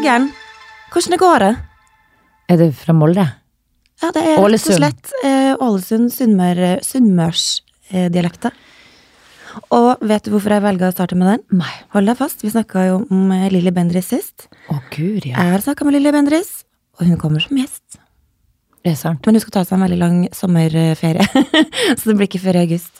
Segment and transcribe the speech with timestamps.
[0.00, 0.30] Lorgen.
[0.92, 1.48] Hvordan det går det?
[2.48, 3.24] Er det fra Molde?
[4.00, 8.48] Ja, det er rett og slett eh, Ålesund, Sunnmør, Sunnmørsdialekta.
[9.76, 11.60] Og vet du hvorfor jeg velger å starte med den?
[11.60, 11.74] Nei.
[11.92, 14.48] Hold deg fast, vi snakka jo om eh, Lilly Bendriss sist.
[14.72, 15.34] Å, gud, ja.
[15.36, 16.62] Jeg har snakka med Lilly Bendriss,
[16.96, 18.00] og hun kommer som gjest.
[18.80, 19.20] Det er sant.
[19.28, 21.28] Men hun skal ta seg en veldig lang sommerferie,
[21.98, 22.99] så det blir ikke før i august.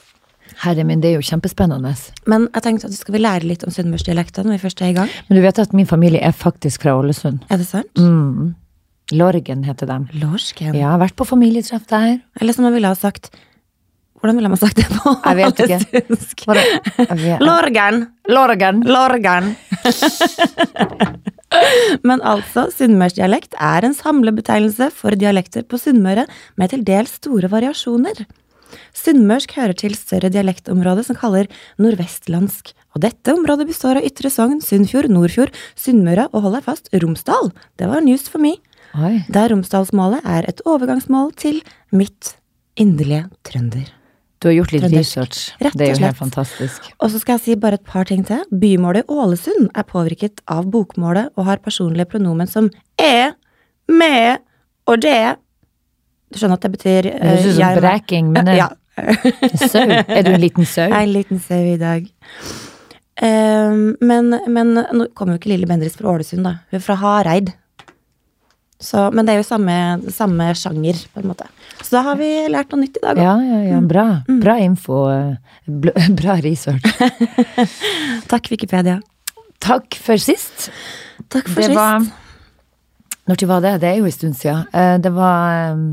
[0.61, 1.91] Herre min, det er jo kjempespennende.
[2.29, 4.97] Men jeg tenkte at vi skal lære litt om sunnmørsdialekta når vi først er i
[4.97, 5.09] gang.
[5.29, 7.41] Men du vet at min familie er faktisk fra Ålesund.
[7.49, 7.89] Er det sant?
[7.97, 8.51] Mm.
[9.17, 9.97] Lorgen heter de.
[10.21, 10.69] Lorsken.
[10.75, 12.19] Ja, jeg har vært på familietreff der.
[12.39, 13.31] Eller som jeg ville ha sagt
[14.21, 15.79] Hvordan ville man sagt det på Jeg vet ikke.
[16.45, 16.61] Bare,
[16.99, 17.95] jeg vet- Lorgen!
[18.29, 18.83] Lorgen.
[18.85, 19.55] Lorgen.
[22.07, 26.27] Men altså, sunnmørsdialekt er en samlebetegnelse for dialekter på Sunnmøre
[26.61, 28.21] med til dels store variasjoner.
[28.97, 31.49] Sunnmørsk hører til større dialektområde som kaller
[31.81, 36.91] nordvestlandsk, og dette området består av Ytre Sogn, Sunnfjord, Nordfjord, Sunnmøre og hold deg fast,
[36.93, 37.53] Romsdal.
[37.79, 38.59] Det var news for meg.
[38.99, 39.21] Oi.
[39.31, 41.61] Der Romsdalsmålet er et overgangsmål til
[41.95, 42.35] mitt
[42.79, 43.87] inderlige trønder.
[44.41, 45.05] Du har gjort litt Trøndersk.
[45.05, 45.41] research.
[45.61, 46.87] Rett og Det er jo helt fantastisk.
[46.99, 48.41] Og så skal jeg si bare et par ting til.
[48.49, 53.31] Bymålet Ålesund er påvirket av bokmålet og har personlige pronomen som e,
[53.87, 54.39] me
[54.89, 55.37] og det.
[56.31, 58.69] Du skjønner at det betyr Det høres ut som jeg- breking, men det- Ja.
[59.71, 59.87] Sau.
[59.87, 60.83] Er du en liten sau?
[60.87, 62.07] Jeg er en liten sau i dag.
[63.21, 66.55] Um, men, men nå kommer jo ikke Lille Bendriss fra Ålesund, da.
[66.71, 67.51] Hun er fra Hareid.
[68.81, 69.75] Så, men det er jo samme,
[70.09, 71.45] samme sjanger, på en måte.
[71.83, 73.19] Så da har vi lært noe nytt i dag.
[73.19, 73.21] òg.
[73.21, 73.81] Ja, ja, ja.
[73.85, 74.05] Bra.
[74.41, 75.03] Bra info.
[75.13, 75.35] eh,
[76.21, 76.81] Bra research.
[78.31, 78.97] Takk, Wikipedia.
[79.61, 80.71] Takk for sist.
[81.29, 81.77] Takk for Det sist.
[81.77, 82.01] var
[83.29, 83.75] Når var det?
[83.83, 84.65] Det er jo en stund siden.
[84.73, 85.85] Eh, Det var eh,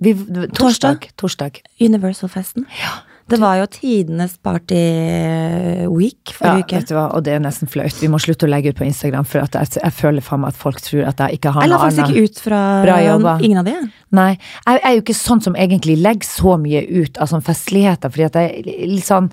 [0.00, 0.14] vi,
[0.56, 1.10] torsdag.
[1.20, 1.60] Torsdag.
[1.80, 2.66] Universal-festen.
[3.30, 4.78] Det var jo tidenes party
[5.86, 6.80] week Ja, uke.
[6.80, 7.94] vet du hva, og det er nesten flaut.
[8.02, 10.58] Vi må slutte å legge ut på Instagram, for jeg, jeg føler faen meg at
[10.58, 13.36] folk tror at jeg ikke har Jeg la noe faktisk ikke ut fra Bra jobba.
[13.46, 13.76] ingen av de.
[14.18, 14.32] Nei,
[14.66, 18.28] jeg er jo ikke sånn som egentlig legger så mye ut av sånne festligheter, fordi
[18.32, 18.66] at jeg
[18.96, 19.30] litt sånn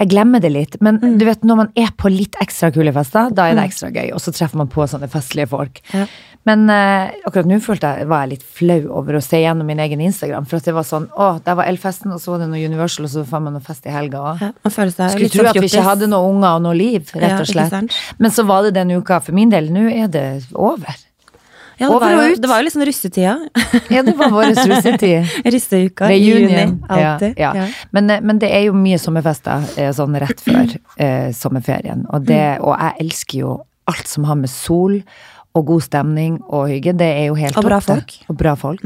[0.00, 1.18] jeg glemmer det litt, men Mm.
[1.18, 4.14] du vet når man er på litt ekstra kule fester, da er det ekstra gøy,
[4.14, 5.82] og så treffer man på sånne festlige folk.
[5.92, 6.06] Ja.
[6.48, 9.82] Men eh, akkurat nå følte jeg, var jeg litt flau over å se gjennom min
[9.84, 12.48] egen Instagram, for at det var sånn, å, der var Elfesten, og så var det
[12.52, 14.40] noe Universal, og så var man noe fest i helga òg.
[14.46, 17.36] Ja, man Skulle tro sånn at vi ikke hadde noen unger og noe liv, rett
[17.42, 17.76] og slett.
[17.76, 21.06] Ja, Men så var det den uka for min del, nå er det over.
[21.80, 23.36] Ja, det, var jo, det var jo liksom russetida.
[23.94, 25.30] Ja, det var vår russetid.
[25.54, 26.50] Russeuka i juni.
[26.52, 26.74] Reunion.
[26.88, 27.38] Alltid.
[27.40, 27.64] Ja, ja.
[27.64, 27.86] Ja.
[27.96, 32.04] Men, eh, men det er jo mye sommerfester eh, sånn rett før eh, sommerferien.
[32.12, 33.54] Og, det, og jeg elsker jo
[33.88, 34.98] alt som har med sol
[35.58, 36.92] og god stemning og hygge.
[36.98, 38.12] Det er jo helt Og bra topp, folk.
[38.20, 38.28] Mm.
[38.30, 38.84] Og bra folk.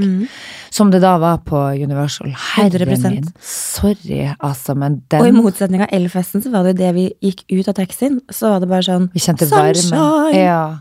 [0.73, 2.33] Som det da var på Universal.
[2.55, 3.11] Herre 100%.
[3.11, 3.29] min.
[3.41, 7.45] Sorry, altså, men den Og i motsetning av Elfesten, så var det det vi gikk
[7.53, 10.35] ut av taxien, så var det bare sånn Vi kjente varmen.
[10.39, 10.81] Ja.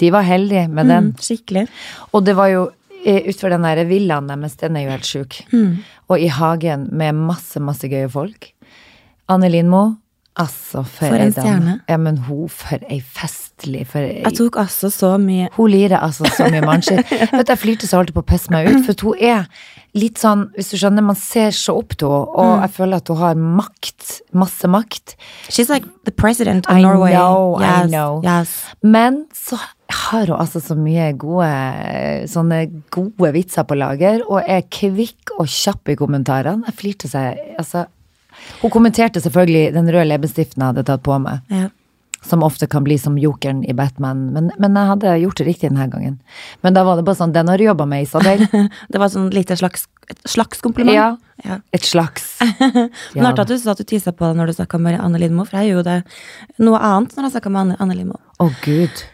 [0.00, 1.10] De var heldige med den.
[1.12, 1.66] Mm, skikkelig.
[2.10, 2.68] Og det var jo
[3.04, 5.40] eh, utfor den der villaen deres, den er jo helt sjuk.
[5.52, 5.82] Mm.
[6.10, 8.50] Og i hagen med masse, masse gøye folk.
[9.30, 9.84] Anne Lindmo,
[10.40, 11.76] altså for, For en stjerne.
[11.86, 12.98] Ja, men hun for ei
[13.60, 17.04] festlig for Jeg tok altså så mye Hun lirer altså så mye mannskitt.
[17.32, 19.46] Vet du, jeg flirte så alltid på å pisse meg ut, for hun er
[19.98, 22.60] litt sånn, hvis du skjønner, man ser så opp til henne, og Mm.
[22.62, 25.16] jeg føler at hun har makt, masse makt.
[25.50, 27.10] She's like the president of I Norway.
[27.12, 28.20] know, I know.
[28.22, 28.52] Yes.
[28.82, 29.58] Men så
[29.90, 31.50] har hun altså så mye gode
[32.30, 32.60] sånne
[32.94, 36.62] gode vitser på lager, og er kvikk og kjapp i kommentarene.
[36.70, 37.86] Jeg flirte seg Altså,
[38.62, 41.66] hun kommenterte selvfølgelig den røde leppestiften jeg hadde tatt på meg, Ja.
[42.24, 45.70] Som ofte kan bli som jokeren i Batman, men, men jeg hadde gjort det riktig
[45.70, 46.18] denne gangen.
[46.60, 48.44] Men da var det bare sånn, den har du jobba med, Isabel.
[48.92, 50.96] Det var sånn lite slags, et slags kompliment.
[50.96, 51.16] Ja.
[51.44, 51.60] Ja.
[51.72, 52.34] Et slags.
[53.14, 55.22] Men artig at du sa at du tissa på det når du snakka med Anne
[55.22, 58.20] Lindmo, for jeg gjorde det noe annet når jeg snakka med Anne, Anne Lindmo.
[58.36, 59.04] Å, gud.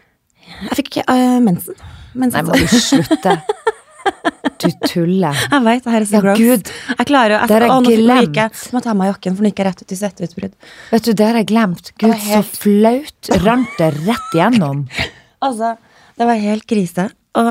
[0.47, 1.78] Jeg fikk øh, mensen.
[2.16, 3.39] Nei, må du slutte.
[4.62, 5.37] Du tuller.
[5.53, 6.39] Jeg veit, det her er så Ja, gross.
[6.41, 6.71] Gud.
[6.97, 8.36] Jeg klarer jo Det har jeg glemt.
[8.41, 10.54] jeg, må ta av meg jakken, for nå gikk jeg rett ut i svetteutbrudd.
[10.95, 11.91] Vet du, det har jeg glemt.
[12.01, 13.31] Gud, helt- så flaut.
[13.45, 14.86] Rant det rett igjennom.
[15.47, 15.75] Altså,
[16.16, 17.10] det var helt krise.
[17.36, 17.51] Og,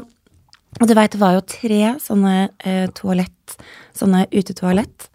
[0.81, 2.31] og du veit, det var jo tre sånne
[2.65, 3.53] eh, toalett,
[3.95, 5.06] sånne utetoalett.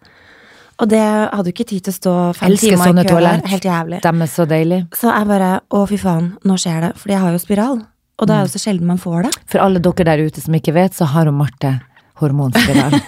[0.81, 3.09] Og det hadde jo ikke tid til å stå fem Elsker timer sånne i kø
[3.11, 3.17] der.
[3.19, 3.49] toalett.
[3.51, 3.99] Helt jævlig.
[4.07, 4.87] De er så deilige.
[4.97, 6.93] Så jeg bare Å, fy faen, nå skjer det.
[7.03, 7.81] Fordi jeg har jo spiral.
[8.21, 9.31] Og da er det så sjelden man får det.
[9.49, 11.79] For alle dere der ute som ikke vet, så har hun Marte
[12.21, 12.93] hormonspiral.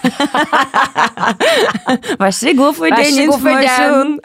[2.22, 4.16] Vær så god for Vær den informasjonen!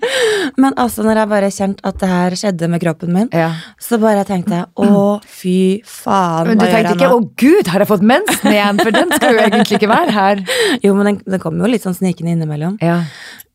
[0.62, 3.50] Men altså, når jeg bare kjente at det her skjedde med kroppen min, Ja.
[3.80, 7.10] så bare tenkte jeg å, fy faen, Men du tenkte ikke?
[7.12, 8.80] 'å gud, har jeg fått mensen igjen'?
[8.82, 10.44] For den skal jo egentlig ikke være her.
[10.84, 12.78] Jo, men den, den kommer jo litt sånn snikende innimellom.
[12.80, 13.02] Ja.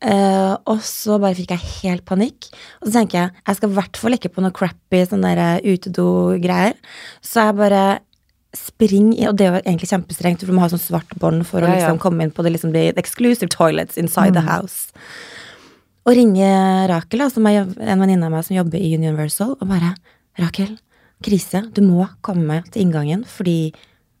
[0.04, 2.50] Eh, og så bare fikk jeg helt panikk.
[2.82, 5.60] Og så tenker jeg jeg skal i hvert fall ikke på noe crappy sånn eh,
[5.64, 6.76] utedo-greier.
[7.24, 7.84] Så jeg bare
[8.56, 11.64] spring i, og det var egentlig kjempestrengt, for du må ha sånn svart bånd for
[11.64, 12.02] å liksom ja.
[12.02, 14.88] komme inn på det liksom the exclusive toilets inside the house.
[16.06, 16.48] Og ringe
[16.88, 19.92] Rakel, som er en venninne av meg som jobber i Universal, og bare
[20.40, 20.76] Rakel,
[21.24, 23.74] krise, du må komme til inngangen, fordi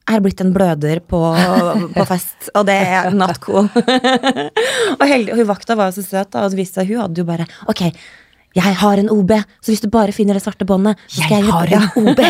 [0.06, 1.18] jeg har blitt en bløder på,
[1.96, 3.66] på fest, og det er not cool.
[5.00, 7.26] og heldig, og hun vakta var jo så søt, da, og viste hun hadde jo
[7.26, 7.88] bare Ok,
[8.56, 11.44] jeg har en OB, så hvis du bare finner det svarte båndet, så skal jeg,
[11.44, 12.20] Jeg har en OB.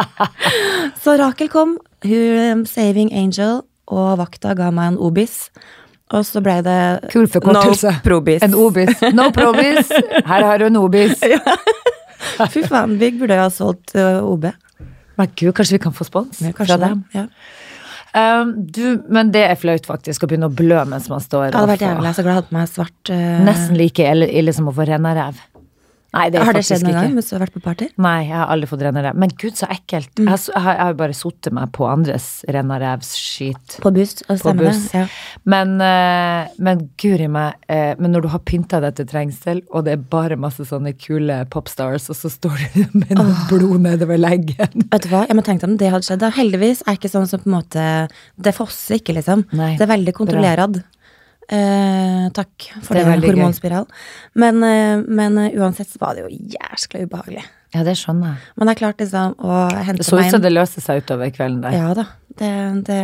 [1.02, 5.46] Så Rakel kom, hun um, saving angel, og vakta ga meg en obis.
[6.10, 6.76] Og så ble det
[7.14, 7.62] no
[8.02, 8.42] probis.
[8.42, 9.02] En obis.
[9.14, 9.92] No probis.
[10.26, 11.22] Her har du en obis.
[12.50, 14.50] Fy faen, vi burde jo ha solgt uh, OB.
[15.20, 17.04] Men gud, kanskje vi kan få spons Ja, fra dem?
[17.16, 17.26] Ja.
[18.10, 21.52] Um, du, men det er flaut faktisk å begynne å blø mens man står.
[21.52, 22.08] Det hadde vært jævlig.
[22.08, 24.74] Jeg er så glad jeg hadde på meg svart uh, Nesten like ille, som å
[24.74, 25.38] få rennarev.
[26.12, 27.86] Nei, det Har det skjedd noen gang mens du har vært på party?
[28.02, 29.14] Nei, jeg har aldri fått rennarev.
[29.14, 30.10] Men gud, så ekkelt.
[30.18, 30.24] Mm.
[30.26, 33.76] Jeg, har, s- jeg har jo bare sittet meg på andres rennarevsskit.
[33.84, 34.16] På buss?
[34.28, 34.88] Og På buss.
[34.94, 35.04] Ja.
[35.44, 39.84] Men, eh, men guri meg, eh, men når du har pynta deg til trengsel, og
[39.86, 44.18] det er bare masse sånne kule popstars, og så står du med noe blod nedover
[44.20, 46.20] leggen Vet du hva, jeg må tenke om det hadde skjedd.
[46.24, 46.30] da.
[46.34, 47.84] Heldigvis er ikke sånn som på en måte
[48.40, 49.46] Det fosser ikke, liksom.
[49.56, 50.82] Nei, det er veldig kontrollerad.
[51.50, 53.88] Eh, takk for Det det, hormonspiral.
[54.38, 57.42] Men, eh, men eh, uansett så var det jo jæskla ubehagelig.
[57.74, 58.54] Ja, det skjønner jeg.
[58.58, 61.60] Men jeg klarte liksom å hente Det så ut som det løste seg utover kvelden
[61.62, 61.74] der.
[61.74, 62.06] Ja da.
[62.40, 62.50] Det,
[62.86, 62.98] det,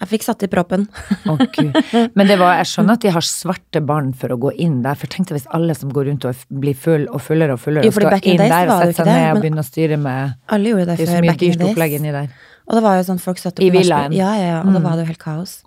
[0.00, 0.86] jeg fikk satt i proppen.
[1.30, 1.74] Å, Gud.
[2.16, 4.98] Men det var, jeg skjønner at de har svarte barn for å gå inn der,
[4.98, 7.86] for tenk deg hvis alle som går rundt og blir full og fullere og fullere,
[7.86, 10.86] Jo, skal inn der og sette seg ned og begynne å styre med Alle gjorde
[10.88, 12.30] det, Det er så mye dyrt opplegg inni der.
[12.70, 14.14] Og det var jo sånn folk satt I villaen.
[14.14, 14.62] Ja, ja, ja.
[14.62, 15.58] Og da var det jo helt kaos.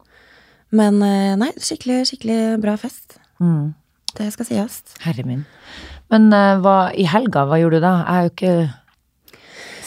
[0.73, 3.19] Men eh, nei, skikkelig, skikkelig bra fest.
[3.43, 3.73] Mm.
[4.17, 4.79] Det skal sies.
[5.05, 5.43] Herre min.
[6.13, 7.93] Men eh, hva, i helga, hva gjorde du da?
[8.01, 8.55] Jeg har jo ikke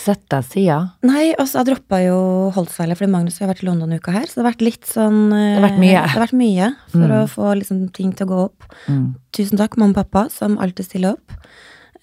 [0.06, 0.90] sett deg siden.
[1.06, 2.18] Nei, altså jeg droppa jo
[2.54, 4.28] Holtzweiler fordi Magnus har vært i London uka her.
[4.30, 5.96] Så det har vært litt sånn eh, Det har vært mye.
[6.04, 7.16] Det har vært mye for Mm.
[7.16, 8.68] å få liksom, ting til å gå opp.
[8.86, 9.08] Mm.
[9.34, 11.34] Tusen takk, mamma og pappa, som alltid stiller opp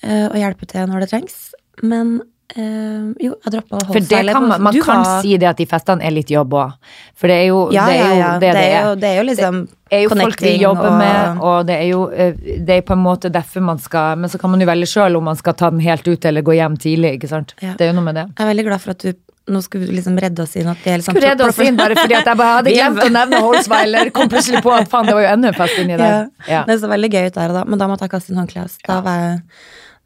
[0.04, 1.38] eh, og hjelper til når det trengs.
[1.82, 2.18] Men
[2.56, 5.58] eh, jo, jeg droppa For det seg, kan man, man kan var- si det at
[5.58, 6.74] de festene er litt jobb òg.
[7.16, 8.32] For det er jo ja, det, er jo ja.
[8.40, 10.98] det det er jo, det er jo liksom Det er jo folk vi jobber og-
[11.00, 14.30] med, og det er jo eh, det er på en måte derfor man skal Men
[14.30, 16.54] så kan man jo velge sjøl om man skal ta den helt ut eller gå
[16.58, 17.54] hjem tidlig, ikke sant.
[17.62, 17.74] Ja.
[17.78, 18.28] Det er jo noe med det.
[18.38, 19.14] Jeg er veldig glad for at du
[19.46, 20.70] nå skulle du liksom redde oss inn.
[20.72, 23.10] At vi liksom Skulle redde oss inn bare fordi at jeg bare hadde glemt å
[23.12, 24.10] nevne Holsweiler.
[24.16, 25.98] Kom plutselig på at faen, det var jo enda en fest inni Ja.
[26.00, 26.30] der.
[26.48, 26.62] Ja.
[26.70, 28.78] Det så veldig gøy ut der og da, men da måtte jeg kaste inn håndkleet.
[28.88, 29.42] Da, var jeg-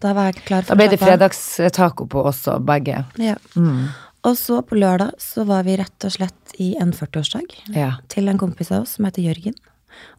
[0.04, 3.04] da var jeg klar for Da ble det fredagstaco på oss og begge.
[3.22, 3.36] Ja.
[3.56, 3.88] Mm.
[4.28, 7.92] Og så på lørdag så var vi rett og slett i en 40-årsdag Ja.
[8.12, 9.56] til en kompis av oss som heter Jørgen.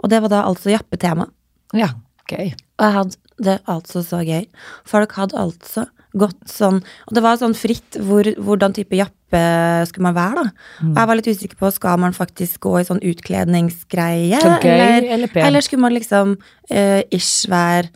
[0.02, 1.28] Og det var da altså jappetema.
[1.74, 1.88] ja.
[2.28, 2.50] Gøy.
[2.76, 4.42] Og jeg hadde det altså så gøy.
[4.84, 9.40] Folk hadde altså gått sånn Og det var sånn fritt hvor, hvordan type jappe
[9.88, 10.50] skulle man være, da.
[10.82, 10.90] Mm.
[10.92, 14.68] Og jeg var litt usikker på skal man faktisk gå i sånn utkledningsgreie, Så gøy
[14.74, 16.36] eller, eller eller skulle man liksom
[16.70, 17.88] uh, ish være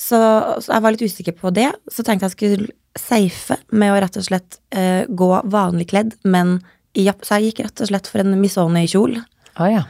[0.00, 0.18] så,
[0.62, 1.68] så jeg var litt usikker på det.
[1.92, 6.58] Så tenkte jeg skulle safe med å rett og slett uh, gå vanlig kledd, men
[6.96, 7.26] i japp.
[7.26, 9.20] Så jeg gikk rett og slett for en Missoni-kjole.
[9.60, 9.84] Ah, ja.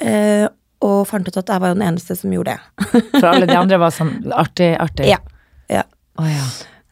[0.00, 0.48] Uh,
[0.80, 3.02] og fant ut at jeg var jo den eneste som gjorde det.
[3.18, 5.10] For alle de andre var sånn artig, artig.
[5.10, 5.20] Ja.
[5.68, 5.84] ja.
[6.16, 6.46] Oh, ja.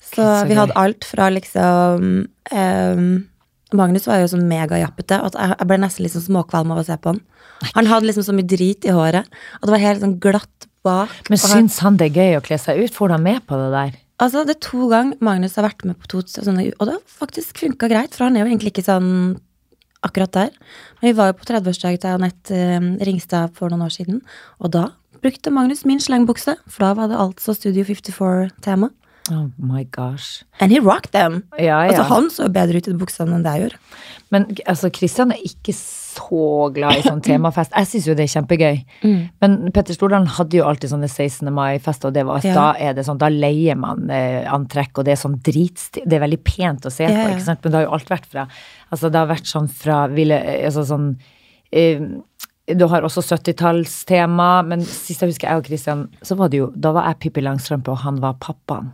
[0.05, 2.05] Så så vi hadde alt fra liksom
[2.53, 3.09] um,
[3.77, 7.13] Magnus var jo sånn megajappete at jeg ble nesten liksom småkvalm av å se på
[7.13, 7.21] han.
[7.77, 9.29] Han hadde liksom så mye drit i håret,
[9.59, 11.15] og det var helt sånn glatt bak.
[11.31, 12.95] Men syns han det er gøy å kle seg ut?
[12.95, 13.97] Får han med på det der?
[14.23, 17.19] altså, det er to ganger Magnus har vært med på to sånne, og det har
[17.21, 19.11] faktisk funka greit, for han er jo egentlig ikke sånn
[20.07, 20.55] akkurat der.
[21.01, 24.23] Men vi var jo på 30-årsdag til Anette eh, Ringstad for noen år siden,
[24.63, 24.89] og da
[25.23, 28.93] brukte Magnus min slangbukse, for da var det altså Studio 54-tema.
[29.29, 30.45] Oh my gosh.
[30.59, 31.43] And he rocked them!
[31.59, 31.91] Ja, ja.
[31.91, 33.81] Altså, han så bedre ut i buksene enn det jeg gjorde.
[34.33, 35.75] Men altså, Kristian er ikke
[36.19, 37.73] så glad i sånn temafest.
[37.79, 38.81] Jeg syns jo det er kjempegøy.
[39.05, 39.19] Mm.
[39.41, 41.49] Men Petter Stordalen hadde jo alltid sånne 16.
[41.55, 42.55] mai-fester, og det var, Ja.
[42.55, 46.19] da er det sånn, da leier man eh, antrekk, og det er sånn dritstil Det
[46.19, 47.35] er veldig pent å se Ja, på, ja.
[47.37, 47.63] ikke sant?
[47.65, 48.49] Men det har jo alt vært fra
[48.93, 51.17] Altså, det har vært sånn fra ville, Altså sånn
[51.73, 52.01] eh,
[52.69, 56.71] du har også 70-tallstema, men sist jeg husker jeg og Kristian, så var det jo
[56.77, 58.91] Da var jeg Pippi Langstrømpe, og han var pappaen.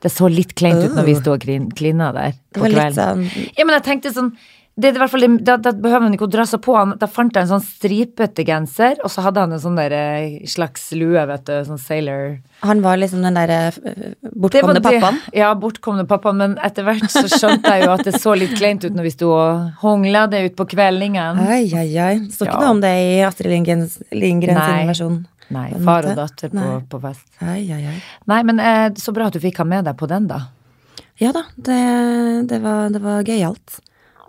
[0.00, 2.94] Det så litt kleint ut når vi sto og klin- klina der på kvelden.
[2.94, 4.32] sånn Ja, men jeg tenkte sånn
[4.78, 6.92] det i hvert fall, da, da behøver man ikke å dra seg på han.
[7.00, 10.36] Da fant jeg en sånn stripete genser, og så hadde han en sånn der eh,
[10.46, 15.18] slags lue, vet du, sånn sailor Han var liksom den derre eh, Det bortkomne pappaen.
[15.34, 18.86] Ja, bortkomne pappaen, men etter hvert så skjønte jeg jo at det så litt kleint
[18.86, 21.42] ut når vi sto og hongla det ut på kveldingen.
[21.42, 22.14] Ai, ai, ai.
[22.28, 22.62] Det står ikke Ja.
[22.68, 24.86] noe om det i Astrid Lindgrens, Lindgrens Nei.
[24.92, 25.18] versjon.
[25.50, 27.24] Nei, far og datter på, på fest.
[27.42, 27.98] Ai, ai, ai.
[28.30, 30.44] Nei, men eh, så bra at du fikk han med deg på den, da.
[31.18, 31.78] Ja da, det,
[32.46, 33.80] det var, det var gøyalt.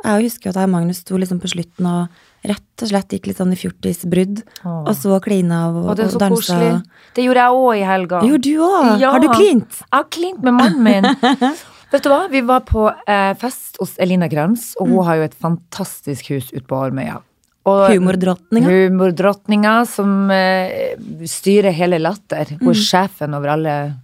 [0.04, 2.08] Jeg husker at jeg og Magnus sto liksom på slutten og
[2.48, 4.44] rett og slett gikk litt sånn i fjortisbrudd.
[4.64, 6.36] Og så klina og, Og det er og så dansa.
[6.36, 6.84] koselig.
[7.18, 8.22] Det gjorde jeg òg i helga.
[8.30, 9.00] Jo, du òg!
[9.02, 9.12] Ja.
[9.12, 9.82] Har du klint?
[9.82, 11.04] Jeg har klint med mannen min.
[11.92, 12.22] Vet du hva?
[12.32, 14.94] Vi var på eh, fest hos Elina Krantz, og Mm.
[14.96, 17.18] hun har jo et fantastisk hus ute på Ormøya.
[17.66, 18.70] Og- Humordrottninga.
[18.70, 20.96] Humordrottninga som eh,
[21.28, 22.46] styrer hele Latter.
[22.62, 22.86] Hun er Mm.
[22.86, 23.96] sjefen over alle,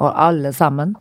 [0.00, 0.94] og alle sammen.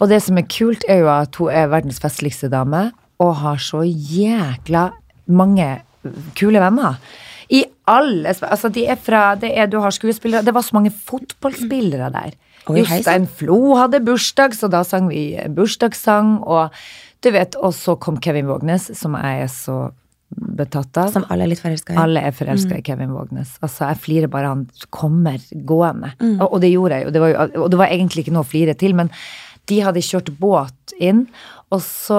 [0.00, 2.92] Og det som er kult, er jo at hun er verdens festligste dame,
[3.22, 4.90] og har så jækla
[5.26, 5.68] mange
[6.38, 7.00] kule venner.
[7.50, 10.90] I alle Altså, de er fra det er, Du har skuespillere Det var så mange
[10.90, 12.34] fotballspillere der.
[12.66, 12.80] Oi.
[12.80, 16.74] Jostein Flo hadde bursdag, så da sang vi bursdagssang, og
[17.22, 19.76] du vet, og så kom Kevin Vågnes, som jeg er så
[20.34, 21.12] betatt av.
[21.14, 22.00] Som alle er litt forelska i.
[22.02, 23.54] Alle er forelska i Kevin Vågnes.
[23.62, 26.10] Altså, jeg flirer bare han kommer gående.
[26.18, 26.40] Mm.
[26.40, 27.14] Og, og det gjorde jeg.
[27.14, 27.36] Det var.
[27.54, 29.12] Og det var egentlig ikke noe å flire til, men
[29.70, 31.28] de hadde kjørt båt inn,
[31.74, 32.18] og så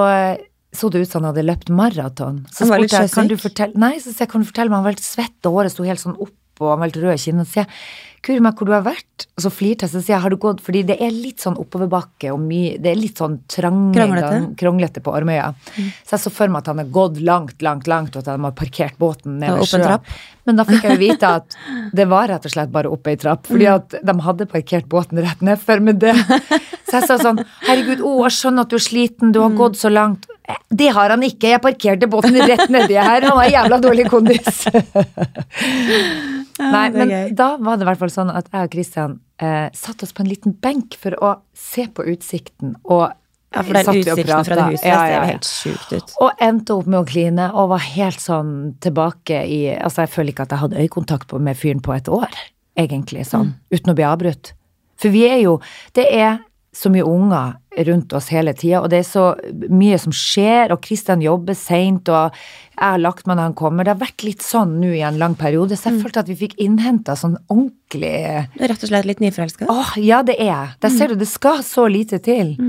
[0.76, 2.42] så det ut som han hadde løpt maraton.
[2.52, 4.82] Så Han var litt jeg, kan du fortelle Nei, så jeg, kan du fortelle meg,
[4.82, 7.14] han var helt svett, og håret sto helt sånn opp, og han var helt rød
[7.16, 7.50] i kinnet.
[7.50, 7.72] Så jeg,
[8.26, 9.28] Kuri meg, hvor du har vært?
[9.38, 11.56] Og så flirte jeg, så sier jeg, har du gått Fordi det er litt sånn
[11.62, 14.40] oppoverbakke, og mye Det er litt sånn trang Kronglete.
[14.58, 15.52] kronglete på Ormøya.
[16.02, 18.44] Så jeg så for meg at han har gått langt, langt, langt, og at han
[18.50, 20.18] har parkert båten nede ved en sjøen.
[20.48, 21.56] Men da fikk jeg jo vite at
[21.94, 23.76] det var rett og slett bare opp ei trapp, fordi Mm.
[23.76, 26.16] at de hadde parkert båten rett nedfor med det.
[26.88, 29.58] Så jeg sa sånn, herregud, å, jeg skjønner at du er sliten, du har Mm.
[29.60, 30.26] gått så langt.
[30.72, 34.64] Det har han ikke, jeg parkerte båten rett nedi her, han har jævla dårlig kondis.
[36.58, 40.02] Nei, men da var det i hvert fall sånn at jeg og Christian eh, satt
[40.04, 43.12] oss på en liten benk for å se på utsikten, og
[43.56, 45.28] Ja, for den er utsikten fra det huset Ja, ja, ja, ja.
[45.32, 46.14] helt sjukt ut.
[46.24, 48.52] Og endte opp med å kline, og var helt sånn
[48.84, 52.36] tilbake i Altså, jeg føler ikke at jeg hadde øyekontakt med fyren på et år,
[52.78, 54.52] egentlig, sånn, uten å bli avbrutt.
[55.00, 55.60] For vi er jo
[55.96, 56.40] Det er
[56.78, 57.56] så mye unger
[57.88, 59.24] rundt oss hele tida, og det er så
[59.70, 63.86] mye som skjer, og Kristian jobber seint, og jeg har lagt meg når han kommer.
[63.86, 66.38] Det har vært litt sånn nå i en lang periode, så jeg følte at vi
[66.38, 69.70] fikk innhenta sånn ordentlig Du er rett og slett litt nyforelska?
[69.74, 70.76] Åh, ja, det er jeg.
[70.86, 72.54] Der ser du, det skal så lite til.
[72.58, 72.68] Så,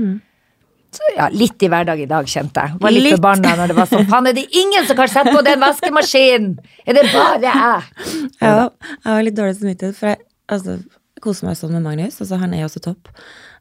[1.15, 2.77] ja, litt i hverdag i dag, kjente jeg.
[2.81, 3.15] Var litt, Litt.
[3.17, 6.53] forbanna når det var sånn Faen, er det ingen som kan sette på den vaskemaskinen?
[6.85, 7.83] Er det bare jeg?
[8.41, 10.77] Ja, jeg har litt dårlig samvittighet, for jeg altså,
[11.21, 13.11] koser meg sånn med Magnus, altså han er jo også topp.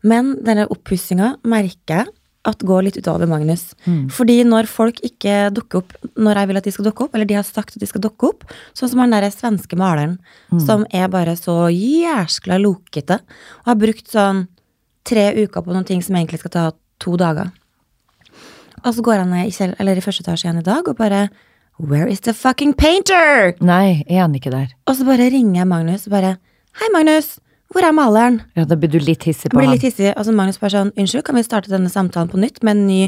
[0.07, 2.15] Men denne oppussinga merker jeg
[2.49, 3.75] at går litt utover Magnus.
[4.15, 7.29] Fordi når folk ikke dukker opp når jeg vil at de skal dukke opp, eller
[7.29, 8.47] de har sagt at de skal dukke opp,
[8.79, 10.15] sånn som han derre svenske maleren,
[10.65, 13.19] som er bare så jæskla lokete,
[13.65, 14.47] og har brukt sånn
[15.09, 16.65] tre uker på noen ting som egentlig skal ta
[17.01, 17.51] to dager.
[18.85, 19.53] Og så går han ned i,
[19.99, 21.29] i første etasje igjen i dag og bare
[21.79, 23.55] Where is the fucking painter?
[23.63, 24.73] Nei, er han ikke der?
[24.87, 26.37] Og så bare ringer jeg Magnus og bare
[26.79, 27.39] Hei, Magnus!
[27.69, 28.41] Hvor er maleren?
[28.57, 29.75] Ja, da blir du litt hissig på Blir han.
[29.77, 30.09] litt hissig.
[30.17, 32.87] Og så Magnus bare sånn Unnskyld, kan vi starte denne samtalen på nytt med en
[32.89, 33.01] ny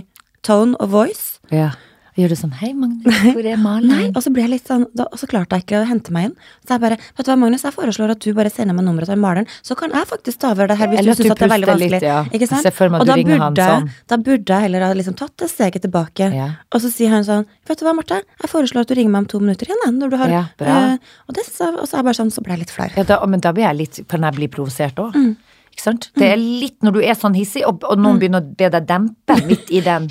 [0.46, 1.38] tone og voice?
[1.54, 1.70] Ja.
[2.10, 4.86] Og gjør du sånn Hei, Magnus, hvor er Nei, og så ble jeg litt sånn
[4.96, 6.34] da, Og så klarte jeg ikke å hente meg inn.
[6.66, 9.10] Så jeg bare Vet du hva, Magnus, jeg foreslår at du bare sender meg nummeret
[9.10, 11.46] til maleren, så kan jeg faktisk ta over det her hvis Eller du syns det
[11.46, 11.94] er veldig vanskelig'.
[11.94, 12.20] litt, ja.
[12.30, 12.70] Ikke sant?
[13.00, 13.90] Og da burde, sånn.
[14.10, 16.30] da burde jeg heller ha liksom tatt det steget tilbake.
[16.34, 16.48] Ja.
[16.74, 19.24] Og så sier han sånn Vet du hva, Marte, jeg foreslår at du ringer meg
[19.24, 20.96] om to minutter igjen, når du har Ja, eh,
[21.28, 22.88] og, det, så, og så er jeg bare sånn, så ble jeg litt flau.
[22.96, 25.14] Ja, da, men da blir jeg litt Kan jeg bli provosert òg?
[25.14, 25.36] Mm.
[25.70, 26.10] Ikke sant?
[26.18, 28.88] Det er litt når du er sånn hissig, og, og noen begynner å be deg
[28.88, 30.08] dempe midt i den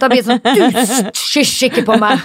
[0.00, 0.60] Da blir det sånn Du
[1.34, 2.20] hysj ikke på meg!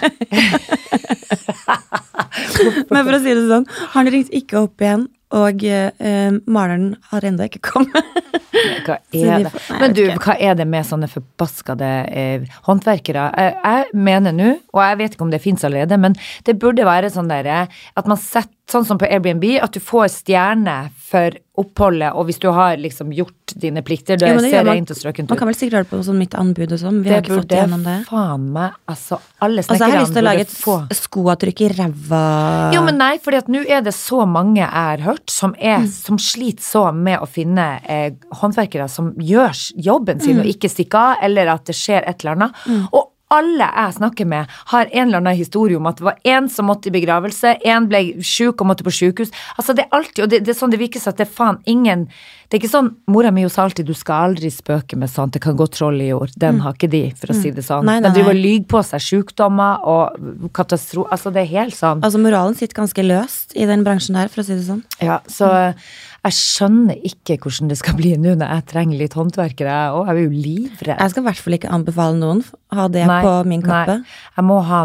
[2.89, 3.65] Men for å si det sånn,
[3.95, 8.05] han ringte ikke opp igjen, og eh, maleren har ennå ikke kommet.
[8.85, 9.51] Hva er det?
[9.79, 13.27] Men du, hva er det med sånne forbaskede eh, håndverkere?
[13.37, 16.17] Jeg, jeg mener nå, og jeg vet ikke om det fins allerede, men
[16.47, 20.11] det burde være sånn derre at man setter Sånn som på Airbnb, at du får
[20.13, 20.73] stjerne
[21.09, 24.77] for oppholdet, og hvis du har liksom gjort dine plikter, det, Jo, det ser man-
[24.77, 27.09] rent og strøkent Man kan vel sikkert det på sånn mitt anbud og sånn, vi
[27.09, 28.05] Det har ikke fått gjennom det.
[28.05, 32.73] faen meg Altså, alle Altså, jeg har lyst til å lage et skoavtrykk i ræva.
[32.75, 35.87] Jo, men nei, at nå er det så mange jeg har hørt som, er, Mm.
[35.87, 38.11] som sliter så med å finne eh,
[38.41, 40.41] håndverkere som gjør jobben sin Mm.
[40.41, 42.51] og ikke stikker av, eller at det skjer et eller annet.
[42.93, 46.49] Og alle jeg snakker med, har en eller annen historie om at det var én
[46.49, 49.31] som måtte i begravelse, én ble sjuk og måtte på sykehus.
[49.55, 51.33] Altså, det er alltid, og det, det er sånn det virker som at det er
[51.37, 52.07] faen ingen
[52.49, 55.41] Det er ikke sånn Mora mi sa alltid du skal aldri spøke med sånt, det
[55.43, 56.33] kan gå troll i jord.
[56.41, 57.85] Den har ikke de, for å si det sånn.
[57.85, 61.51] Nei, Nei, nei, De driver og lyver på seg sjukdommer og katastrofe Altså, det er
[61.53, 62.01] helt sånn.
[62.05, 64.81] Altså, moralen sitter ganske løst i den bransjen der, for å si det sånn.
[65.03, 65.89] Ja, så eh,
[66.25, 69.99] jeg skjønner ikke hvordan det skal bli nå når jeg trenger litt håndverkere, jeg.
[70.09, 70.95] Jeg er jo livredd.
[70.99, 73.99] Jeg skal i hvert fall ikke anbefale noen å ha det Nei, på min kappe.
[74.01, 74.81] Nei, jeg må ha,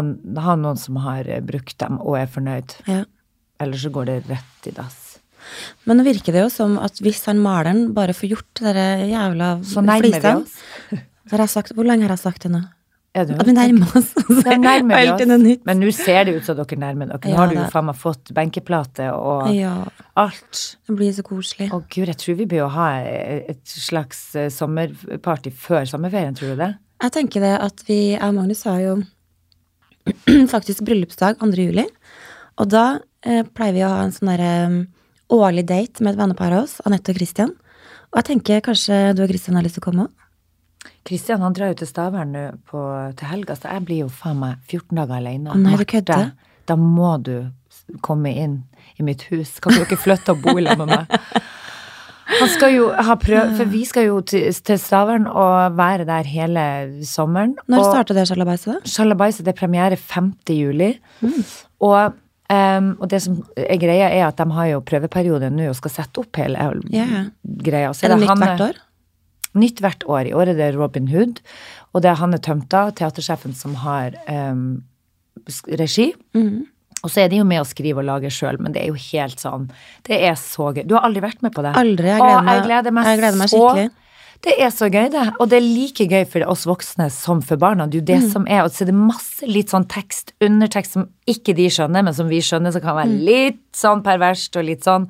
[0.47, 2.77] ha noen som har brukt dem og er fornøyd.
[2.87, 3.01] Ja.
[3.63, 5.01] Ellers så går det rett i dass.
[5.85, 9.51] Men nå virker det jo som at hvis han maleren bare får gjort det jævla
[9.59, 10.55] flisene Så nærmer vi oss.
[11.31, 12.63] har jeg sagt, Hvor lenge har jeg sagt det nå?
[13.15, 13.31] Du?
[13.39, 14.09] At vi nærmer oss.
[14.43, 15.43] Da nærmer vi noe oss.
[15.45, 15.61] nytt.
[15.65, 17.21] Men nå ser det ut som dere nærmer dere.
[17.23, 19.75] Nå Ja, har du jo faen meg fått benkeplate og Ja,
[20.19, 20.63] alt.
[20.89, 21.69] det blir så koselig.
[21.71, 26.55] Å gud, jeg tror vi bør jo ha et slags eh, sommerparty før sommerferien, tror
[26.55, 26.71] du det?
[27.05, 28.97] Jeg tenker det at vi, jeg og Magnus har jo
[30.53, 31.51] faktisk bryllupsdag 2.
[31.55, 31.87] juli.
[32.59, 34.77] Og da eh, pleier vi å ha en sånn derre um,
[35.35, 37.55] årlig date med et vennepar av oss, Anette og Christian.
[38.11, 40.13] Og jeg tenker kanskje du og Christian har lyst til å komme òg?
[41.05, 44.97] Kristian han drar jo til Stavern til helga, så jeg blir jo faen meg 14
[44.97, 45.51] dager alene.
[45.53, 46.31] Å nei, du Marte, kødder?
[46.65, 47.35] Da må du
[48.05, 48.55] komme inn
[48.97, 49.59] i mitt hus.
[49.61, 51.43] Kan du ikke flytte og bo sammen med meg?
[52.25, 56.25] Han skal jo ha prøv, for vi skal jo til, til Stavern og være der
[56.25, 56.63] hele
[57.05, 57.53] sommeren.
[57.69, 58.93] Når starter det sjalabaiset, da?
[58.95, 60.31] Sjalabaiset det er premiere 5.
[60.57, 60.93] juli.
[61.21, 61.41] Mm.
[61.89, 65.77] Og, Um, og det som er greia, er at de har jo prøveperiode nå og
[65.79, 67.23] skal sette opp hele ja.
[67.41, 67.89] greia.
[67.89, 68.75] Så Er det nytt Hanne- hvert år?
[69.55, 70.27] Nytt hvert år.
[70.29, 71.39] I år er det Robin Hood,
[71.93, 74.83] og det er Hanne Tømta, teatersjefen, som har um,
[75.79, 76.13] regi.
[76.35, 76.65] Mhm.
[77.03, 78.95] Og så er de jo med å skrive og lage sjøl, men det er jo
[79.11, 79.67] helt sånn
[80.07, 80.87] Det er så gøy.
[80.89, 81.75] Du har aldri vært med på det?
[81.77, 82.07] Aldri.
[82.07, 83.59] Jeg gleder meg, jeg gleder meg, jeg gleder meg så.
[83.61, 83.91] skikkelig.
[84.45, 85.25] Det er så gøy, det.
[85.39, 87.85] Og det er like gøy for oss voksne som for barna.
[87.87, 88.31] Det er jo det Mm.
[88.31, 88.63] som er.
[88.63, 92.27] Og så er det masse litt sånn tekst, undertekst, som ikke de skjønner, men som
[92.27, 93.25] vi skjønner, som kan være Mm.
[93.25, 95.07] litt sånn perverst og litt sånn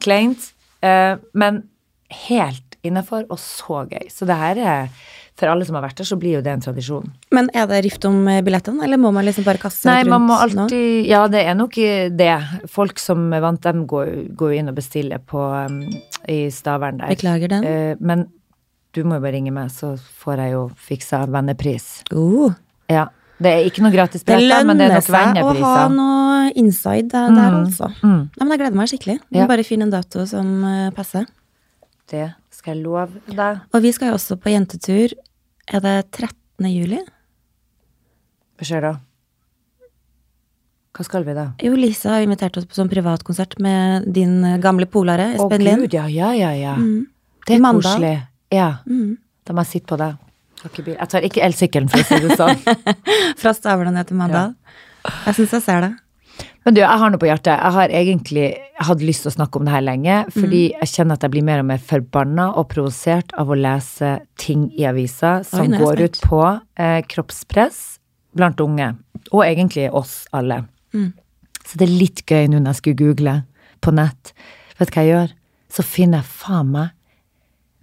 [0.00, 0.52] kleint.
[0.82, 1.64] Uh, men
[2.10, 4.08] helt innafor, og så gøy.
[4.12, 4.90] Så det her er
[5.38, 7.04] For alle som har vært der, så blir jo det en tradisjon.
[7.30, 10.08] Men er det rift om eh, billettene, eller må man liksom bare kaste seg Nei,
[10.10, 10.64] man må rundt nå?
[10.66, 11.76] alltid Ja, det er nok
[12.18, 12.32] det.
[12.74, 15.78] Folk som er vant, dem går, går jo inn og bestiller på um,
[16.26, 17.12] i Stavern der.
[17.14, 17.62] Beklager den.
[17.62, 18.26] Uh, men
[18.96, 19.92] du må jo bare ringe meg, så
[20.24, 21.86] får jeg jo fiksa vennepris.
[22.10, 22.50] Uh.
[22.90, 23.06] Ja.
[23.38, 25.36] Det er ikke noe gratis billetter, men det er nok vennepriser.
[25.38, 27.92] Det lønner seg å ha noe inside der, der Mm, altså.
[28.02, 28.22] mm.
[28.34, 29.18] Nei, men jeg gleder meg skikkelig.
[29.36, 29.46] Ja.
[29.46, 31.28] Bare finn en dato som eh, passer.
[32.08, 33.60] Det skal jeg love deg.
[33.74, 35.12] Og vi skal jo også på jentetur.
[35.68, 36.68] Er det 13.
[36.72, 37.02] juli?
[38.58, 38.94] Hva skjer da?
[40.98, 41.44] Hva skal vi da?
[41.62, 45.84] Jo, Lisa har invitert oss på sånn privatkonsert med din gamle polare, Å Espen Lind.
[45.86, 46.74] gud, ja, ja, ja, ja.
[46.74, 47.04] Mm.
[47.46, 47.92] Det er Mandag.
[47.92, 48.16] Koselig.
[48.50, 48.70] Ja.
[48.88, 49.12] Mm.
[49.46, 50.10] Da må jeg sitte på det.
[50.58, 52.58] Jeg tar ikke elsykkelen, for å si det sånn.
[53.40, 54.56] Fra Stavern og ned til Mandal.
[55.28, 55.92] Jeg syns jeg ser det.
[56.66, 57.54] Men du, jeg har noe på hjertet.
[57.54, 58.46] Jeg har egentlig
[58.88, 60.80] hatt lyst til å snakke om det her lenge, fordi Mm.
[60.80, 64.66] jeg kjenner at jeg blir mer og mer forbanna og provosert av å lese ting
[64.76, 66.42] i avisa som Oi, går ut på
[66.76, 67.98] eh, kroppspress
[68.36, 68.90] blant unge.
[69.32, 70.66] Og egentlig oss alle.
[70.92, 71.12] Mm.
[71.64, 73.34] Så det er litt gøy nå når jeg skulle google
[73.80, 74.32] på nett.
[74.78, 75.32] Vet du hva jeg gjør?
[75.72, 76.94] Så finner jeg faen meg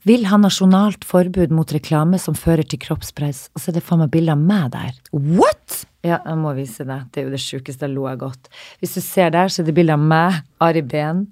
[0.05, 3.47] Vil ha nasjonalt forbud mot reklame som fører til kroppspress.
[3.55, 4.91] Og så er det faen meg bilde av meg der.
[5.11, 5.85] What?!
[6.05, 7.07] Ja, jeg må vise deg.
[7.11, 7.87] Det er jo det sjukeste.
[7.87, 8.49] Jeg lo jeg godt.
[8.81, 11.25] Hvis du ser der, så er det bilde av meg, Ari Behn,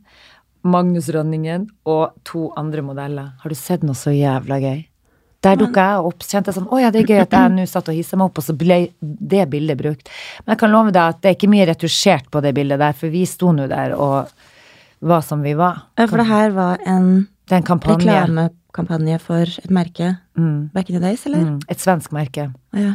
[0.64, 3.34] Magnus Rønningen og to andre modeller.
[3.44, 4.82] Har du sett noe så jævla gøy?
[5.44, 6.24] Der dukka jeg opp.
[6.24, 8.30] Kjente jeg sånn Å ja, det er gøy at jeg nå satt og hissa meg
[8.30, 10.08] opp, og så ble det bildet brukt.
[10.46, 12.96] Men jeg kan love deg at det er ikke mye retusjert på det bildet der,
[12.96, 14.32] for vi sto nå der og
[15.04, 15.82] var som vi var.
[16.00, 18.08] Ja, For det her var en en kampanje.
[18.08, 21.44] reklamekampanje for et merke Mm, back in the days, eller?
[21.44, 22.48] mm, et svensk merke.
[22.74, 22.94] Ja.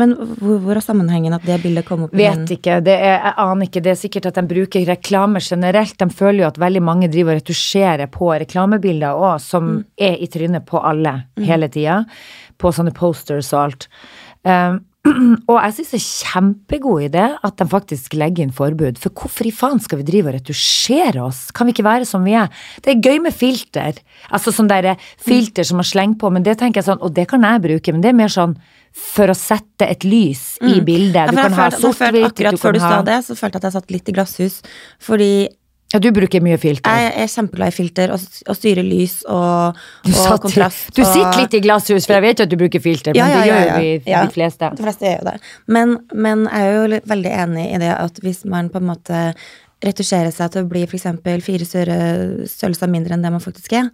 [0.00, 3.34] Men hvor, hvor er sammenhengen at det bildet kom opp Vet ikke, det er, jeg
[3.42, 3.82] aner ikke.
[3.84, 5.96] Det er sikkert at de bruker reklame generelt.
[6.00, 10.28] De føler jo at veldig mange driver og retusjerer på reklamebilder òg, som er i
[10.32, 12.02] trynet på alle hele tida.
[12.60, 13.88] På sånne posters og alt.
[14.46, 14.84] Um,
[15.50, 18.98] og jeg syns det er kjempegod idé at de faktisk legger inn forbud.
[19.00, 21.46] For hvorfor i faen skal vi drive og retusjere oss?
[21.54, 22.50] Kan vi ikke være som vi er?
[22.84, 24.00] Det er gøy med filter.
[24.34, 27.28] Altså sånn derre filter som man slenger på, men det tenker jeg sånn, og det
[27.30, 28.56] kan jeg bruke, men det er mer sånn
[28.96, 31.28] for å sette et lys i bildet.
[31.30, 33.62] Du ja, kan ha sort-hvitt, Akkurat du før du du sa det, så følte jeg
[33.62, 34.58] at jeg satt litt i glasshus.
[35.04, 35.30] Fordi
[35.94, 36.90] Ja, du bruker mye filter.
[36.90, 40.88] jeg er kjempeglad i filter og, og styre lys og, Du, og satt, kontrast.
[40.96, 43.20] du og- sitter litt i glasshus, for jeg vet jo at du bruker filter, men
[43.20, 43.92] Ja, ja, det gjør jo vi
[44.26, 44.72] de fleste.
[44.76, 45.36] De fleste gjør jo det.
[45.68, 49.22] Men, men jeg er jo veldig enig i det at hvis man på en måte
[49.84, 51.06] retusjerer seg til å bli f.eks.
[51.44, 52.00] fire større
[52.48, 53.90] størrelser mindre enn det man faktisk er,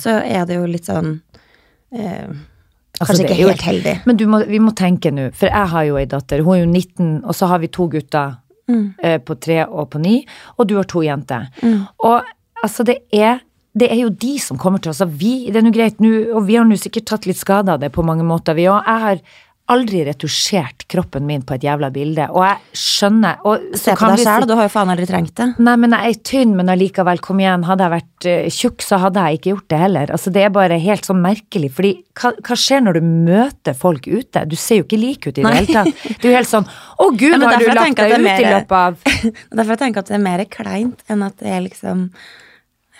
[0.00, 1.20] så er det jo litt sånn
[1.92, 2.28] eh,
[3.00, 3.94] Altså, Kanskje det ikke helt heldig.
[4.06, 6.60] Men du må, vi må tenke nå, for jeg har jo ei datter, hun er
[6.64, 8.94] jo 19, og så har vi to gutter Mm.
[9.04, 10.22] eh, på tre og på ni,
[10.56, 11.50] og du har to jenter.
[12.00, 12.22] Og
[12.62, 13.42] altså, det er
[13.78, 15.00] det er jo de som kommer til oss.
[15.02, 17.68] Altså, vi, det er nå greit, nu, og vi har nå sikkert tatt litt skade
[17.74, 18.86] av det på mange måter, vi òg.
[18.86, 19.18] Jeg har
[19.72, 24.20] aldri retusjert kroppen min på et jævla bilde, og jeg skjønner og Se på deg
[24.20, 25.46] sjæl, si- du har jo faen aldri trengt det.
[25.64, 28.98] Nei, men jeg er tynn, men allikevel, kom igjen, hadde jeg vært eh, tjukk, så
[29.00, 30.12] hadde jeg ikke gjort det heller.
[30.18, 34.04] Altså, det er bare helt sånn merkelig, fordi hva, hva skjer når du møter folk
[34.06, 34.44] ute?
[34.52, 35.54] Du ser jo ikke lik ut i det Nei.
[35.62, 36.04] hele tatt.
[36.20, 36.68] Det er jo helt sånn,
[37.00, 38.96] å gud, Ja, har du lagt deg ut det er i mer- løpet av
[39.56, 42.10] Derfor jeg tenker at det er mer kleint enn at det er liksom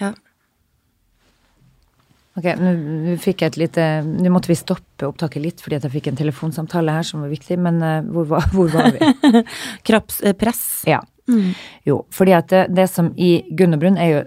[0.01, 0.15] Ja.
[2.35, 5.95] Ok, nå fikk jeg et lite Nå måtte vi stoppe opptaket litt fordi at jeg
[5.95, 9.43] fikk en telefonsamtale her som var viktig, men eh, hvor, var, hvor var vi?
[9.87, 10.65] Kroppspress.
[10.91, 11.01] Ja.
[11.87, 14.19] Jo, fordi at det, det som i Gunn og Brunn er jo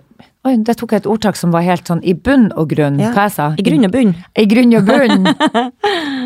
[0.48, 3.00] Oi, det tok jeg et ordtak som var helt sånn i bunn og grunn.
[3.02, 4.14] Ja, Hva jeg sa I grunn og bunn.
[4.40, 5.26] I grunn og bunn.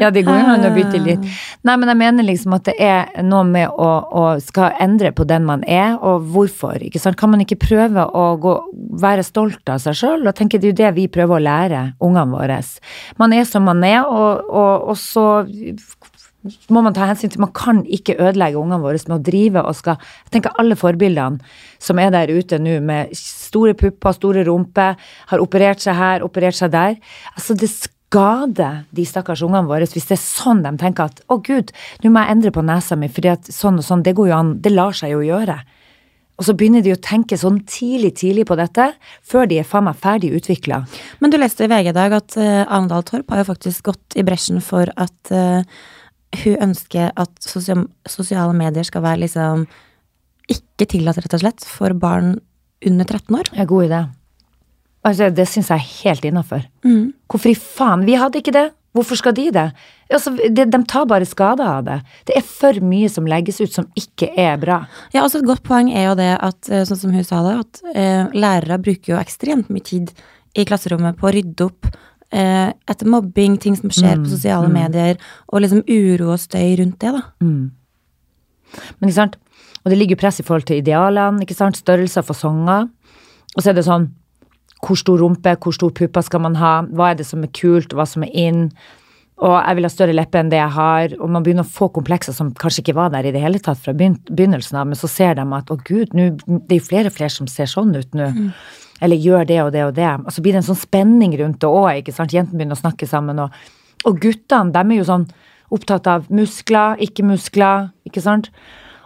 [0.03, 1.23] ja, det går jo an å bytte litt.
[1.65, 3.89] Nei, men jeg mener liksom at det er noe med å,
[4.21, 6.77] å skal endre på den man er, og hvorfor.
[6.85, 7.17] ikke sant?
[7.17, 8.53] Kan man ikke prøve å gå,
[9.01, 10.27] være stolt av seg sjøl?
[10.27, 12.59] Og tenke det er jo det vi prøver å lære ungene våre.
[13.17, 15.25] Man er som man er, og, og, og så
[16.73, 19.77] må man ta hensyn til Man kan ikke ødelegge ungene våre med å drive og
[19.77, 21.41] skal Jeg tenker alle forbildene
[21.81, 24.97] som er der ute nå med store pupper, store rumper,
[25.31, 26.99] har operert seg her, operert seg der.
[27.33, 31.39] Altså, det skader de stakkars ungene våre hvis det er sånn de tenker at å
[31.41, 31.71] gud,
[32.03, 34.37] nå må jeg endre på nesa mi, fordi at sånn og sånn, det går jo
[34.37, 35.57] an, det lar seg jo gjøre.
[36.41, 38.87] Og så begynner de å tenke sånn tidlig, tidlig på dette,
[39.21, 40.79] før de er faen meg ferdig utvikla.
[41.21, 44.17] Men du leste i VG i dag at uh, Arendal Torp har jo faktisk gått
[44.17, 45.61] i bresjen for at eh,
[46.43, 49.65] hun ønsker at sosiale medier skal være liksom
[50.51, 52.35] ikke tillatt, rett og slett, for barn
[52.87, 53.51] under 13 år.
[53.55, 54.01] Ja, god idé.
[55.07, 56.65] Altså, det syns jeg er helt innafor.
[56.85, 57.11] Mm.
[57.31, 58.05] Hvorfor i faen?
[58.05, 58.67] Vi hadde ikke det.
[58.91, 59.67] Hvorfor skal de det?
[60.11, 62.01] Altså, de, de tar bare skade av det.
[62.27, 64.81] Det er for mye som legges ut som ikke er bra.
[65.13, 67.55] Ja, altså Et godt poeng er jo det at, eh, sånn som hun sa det,
[67.63, 70.11] at eh, lærere bruker jo ekstremt mye tid
[70.59, 71.87] i klasserommet på å rydde opp
[72.31, 75.17] eh, etter mobbing, ting som skjer på sosiale medier,
[75.51, 77.21] og liksom uro og støy rundt det, da.
[78.99, 79.37] Men ikke sant?
[79.83, 81.77] Og det ligger press i forhold til idealene, ikke sant?
[81.77, 82.87] størrelser, fasonger.
[83.55, 84.11] Og så er det sånn
[84.81, 87.93] hvor stor rumpe, hvor stor pupper skal man ha, hva er det som er kult,
[87.93, 88.63] hva som er in.
[89.41, 91.15] Og jeg vil ha større lepper enn det jeg har.
[91.19, 93.81] Og man begynner å få komplekser som kanskje ikke var der i det hele tatt
[93.81, 97.11] fra begynnelsen av, men så ser de at å gud, nå, det er jo flere
[97.11, 98.31] og flere som ser sånn ut nå.
[99.01, 100.09] Eller gjør det og det og det.
[100.25, 102.33] Og så blir det en sånn spenning rundt det òg, ikke sant.
[102.35, 103.55] Jentene begynner å snakke sammen, og,
[104.05, 105.25] og guttene, de er jo sånn
[105.71, 108.51] opptatt av muskler, ikke muskler, ikke sant.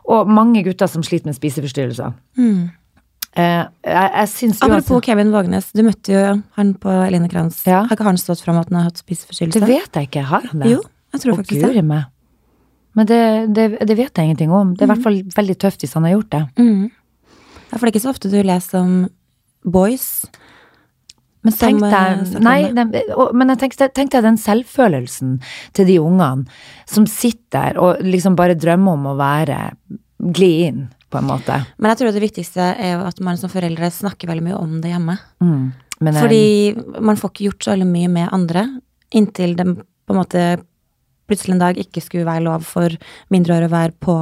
[0.05, 2.15] Og mange gutter som sliter med spiseforstyrrelser.
[3.35, 6.25] Eh, jeg, jeg syns Apropos Kevin Vågenes, du møtte jo
[6.57, 7.61] han på Eline Kranz.
[7.67, 7.83] Ja.
[7.85, 10.27] Har ikke han stått fram at han har hatt Det vet jeg ikke.
[10.29, 10.75] Har han det?
[10.75, 10.83] Jo,
[11.15, 11.85] jeg tror Å, faktisk det.
[11.85, 12.11] meg.
[12.95, 14.71] Men det, det, det vet jeg ingenting om.
[14.71, 16.43] Det er i hvert fall veldig tøft hvis han har gjort det.
[16.61, 16.85] Mm.
[17.65, 18.93] Ja, for det er ikke så ofte du leser om
[19.65, 20.25] boys.
[21.45, 22.93] Men tenk eh, deg, nei, den,
[23.37, 25.37] men tenk, tenk deg den selvfølelsen
[25.77, 26.49] til de ungene
[26.89, 29.59] som sitter der og liksom bare drømmer om å være
[30.35, 31.59] gli inn, på en måte.
[31.77, 34.95] Men jeg tror det viktigste er at man som foreldre snakker veldig mye om det
[34.95, 35.19] hjemme.
[35.43, 35.65] Mm.
[35.99, 38.65] Men, eh, Fordi man får ikke gjort så veldig mye med andre
[39.15, 40.41] inntil det på en måte
[41.29, 42.93] plutselig en dag ikke skulle være lov for
[43.33, 44.17] mindreårige å være på,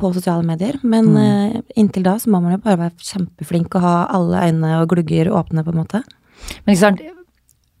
[0.00, 0.80] på sosiale medier.
[0.82, 4.74] Men eh, inntil da så må man jo bare være kjempeflink og ha alle øyne
[4.80, 6.04] og glugger åpne, på en måte.
[6.64, 7.02] Men ikke sant,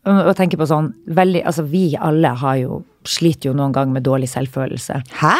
[0.08, 2.78] å tenke på sånn, veldig, altså vi alle har jo,
[3.08, 4.96] sliter jo noen gang med dårlig selvfølelse.
[5.20, 5.34] Hæ?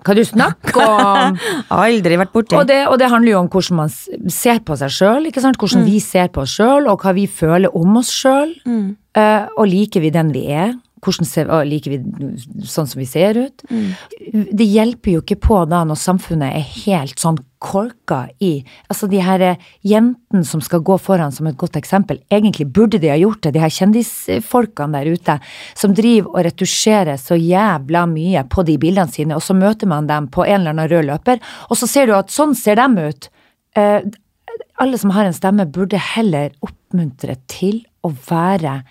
[0.00, 1.36] Hva du snakker om?
[1.84, 2.56] Aldri vært borti.
[2.56, 3.92] Og det, og det handler jo om hvordan man
[4.32, 8.00] ser på seg sjøl, hvordan vi ser på oss sjøl, og hva vi føler om
[8.00, 8.56] oss sjøl.
[9.16, 10.74] Eh, og liker vi den vi er?
[11.06, 11.98] Hvordan ser, å, liker vi
[12.66, 13.62] sånn som vi ser ut?
[13.70, 18.58] Det hjelper jo ikke på da når samfunnet er helt sånn korka i
[18.90, 23.00] Altså de her eh, jentene som skal gå foran som et godt eksempel, egentlig burde
[23.02, 25.38] de ha gjort det, de her kjendisfolkene der ute
[25.78, 30.10] som driver og retusjerer så jævla mye på de bildene sine, og så møter man
[30.10, 32.98] dem på en eller annen rød løper, og så ser du at sånn ser dem
[33.00, 33.30] ut.
[33.76, 34.04] Eh,
[34.80, 38.82] alle som har en stemme, burde heller oppmuntre til å være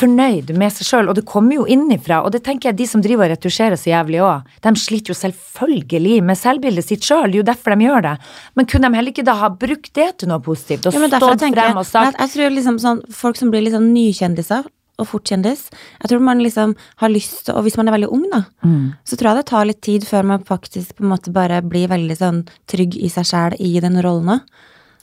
[0.00, 2.22] fornøyd med seg sjøl, og det kommer jo innifra.
[2.24, 5.18] Og det tenker jeg de som driver og retusjerer så jævlig òg, de sliter jo
[5.20, 8.16] selvfølgelig med selvbildet sitt sjøl, det er jo derfor de gjør det.
[8.58, 11.46] Men kunne de heller ikke da ha brukt det til noe positivt, og Ja, stått
[11.46, 14.68] frem og sagt jeg, jeg tror liksom sånn, folk som blir liksom nykjendiser,
[15.00, 15.62] og fort kjendis,
[16.02, 18.42] jeg tror man liksom har lyst til, og hvis man er veldig ung da,
[19.08, 21.88] så tror jeg det tar litt tid før man faktisk på en måte bare blir
[21.88, 24.40] veldig sånn trygg i seg selv i den rollen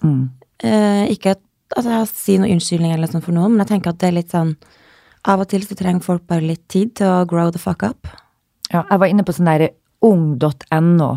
[0.06, 0.30] Mm.
[0.62, 1.40] Eh, ikke at
[1.76, 4.18] altså, jeg si noen unnskyldning eller sånn for noe, men jeg tenker at det er
[4.20, 4.52] litt sånn,
[5.28, 8.08] av og til så trenger folk bare litt tid til å grow the fuck up.
[8.72, 9.70] Ja, jeg var inne på sånn der
[10.04, 11.12] ung.no,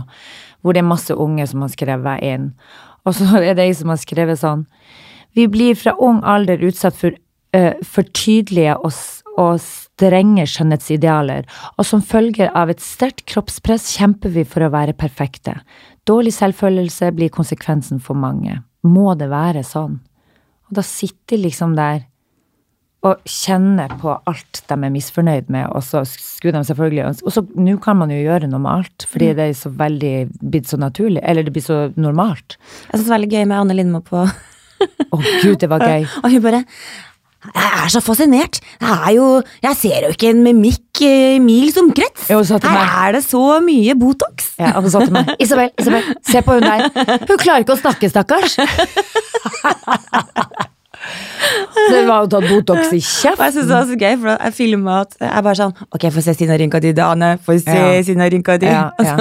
[0.60, 2.50] hvor det er masse unge som har skrevet inn.
[3.06, 4.66] Og så er det ei som har skrevet sånn
[5.32, 7.14] Vi blir fra ung alder utsatt for,
[7.56, 8.92] uh, for tydelige og,
[9.38, 11.46] og strenge skjønnhetsidealer,
[11.78, 15.54] og som følger av et sterkt kroppspress kjemper vi for å være perfekte.
[16.08, 18.58] Dårlig selvfølelse blir konsekvensen for mange.
[18.82, 20.00] Må det være sånn?
[20.70, 22.09] Og da sitter liksom der
[23.00, 27.32] og kjenne på alt de er misfornøyd med, og så skulle de selvfølgelig ønske Og
[27.32, 30.68] så nå kan man jo gjøre noe med alt, fordi det er så veldig blitt
[30.68, 32.58] så naturlig, eller det blir så normalt.
[32.90, 36.04] Jeg syns det var veldig gøy med Anne Lindmo på Å gud, det var gøy.
[36.24, 36.60] Og hun bare
[37.40, 38.60] Jeg er så fascinert.
[38.80, 39.28] Det er jo
[39.64, 42.28] Jeg ser jo ikke en mimikk i mils omkrets.
[42.28, 44.52] Her er det så mye Botox.
[44.60, 46.90] Ja, og så sa til meg Isabel, Isabel, se på hun der.
[47.24, 48.60] Hun klarer ikke å snakke, stakkars.
[51.90, 53.44] Det var jo tatt Botox i kjeften.
[53.46, 56.22] jeg synes det var så gøy, for jeg filma at jeg bare sånn Ok, få
[56.22, 57.30] se sine rynker di, Dane.
[57.42, 58.02] Få se Ja.
[58.06, 58.66] sine rynker di.
[58.70, 59.16] Ja, ja.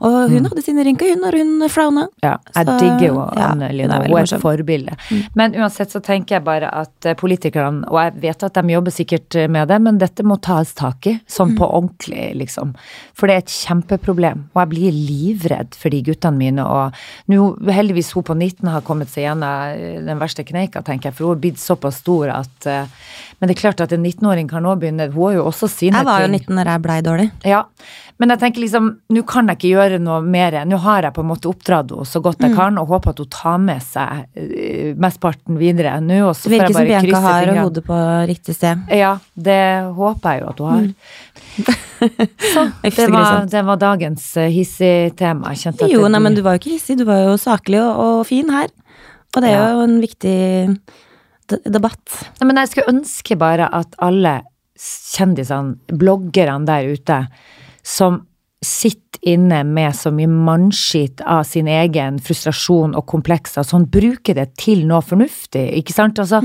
[0.00, 2.06] Og, hun hadde sine rynker, hun, når hun frowna.
[2.24, 4.00] Ja, jeg Så, digger jo Anne Lina.
[4.02, 4.96] Hun er et forbilde.
[4.98, 5.28] forbilde.
[5.36, 8.90] Men uansett så tenker jeg bare at eh, politikerne, og jeg vet at de jobber
[8.94, 12.74] sikkert med det, men dette må tas tak i, sånn på ordentlig, liksom.
[13.14, 14.48] For det er et kjempeproblem.
[14.54, 16.64] Og jeg blir livredd for de guttene mine.
[16.64, 16.92] Og
[17.28, 21.03] nå heldigvis hun på 19 har kommet seg gjennom eh, den verste kneika, tenker jeg,
[21.12, 22.86] for hun har blitt såpass stor at eh,
[23.40, 25.98] Men det er klart at en 19-åring kan nå begynne Hun har jo også sine
[26.00, 27.30] Jeg var jo 19 når jeg blei dårlig.
[27.44, 27.64] Ja,
[28.22, 30.54] men jeg tenker liksom, nå kan jeg ikke gjøre noe mer.
[30.70, 32.46] Nå har jeg på en måte oppdratt henne så godt Mm.
[32.46, 35.96] jeg kan, og håper at hun tar med seg uh, mesteparten videre.
[36.00, 37.64] Nå og så får jeg virker som Bianca har fingrene.
[37.66, 37.98] hodet på
[38.30, 38.84] riktig sted.
[38.94, 39.58] Ja, det
[39.98, 40.86] håper jeg jo at hun har.
[42.54, 42.64] Så,
[42.96, 45.50] det var, det var dagens uh, hissig-tema.
[45.54, 47.82] Jeg kjente at Jo, nei, men du var jo ikke hissig, du var jo saklig
[47.82, 48.70] og, og fin her.
[49.34, 49.70] Og det er Ja.
[49.74, 50.78] jo en viktig
[51.48, 52.30] debatt.
[52.40, 54.42] Nei, men jeg skulle ønske bare at alle
[54.78, 57.26] kjendisene, bloggerne der ute,
[57.82, 58.26] som
[58.64, 64.46] sitter inne med så mye mannskitt av sin egen frustrasjon og komplekser, sånn bruker det
[64.60, 66.18] til noe fornuftig, ikke sant?
[66.20, 66.40] Altså,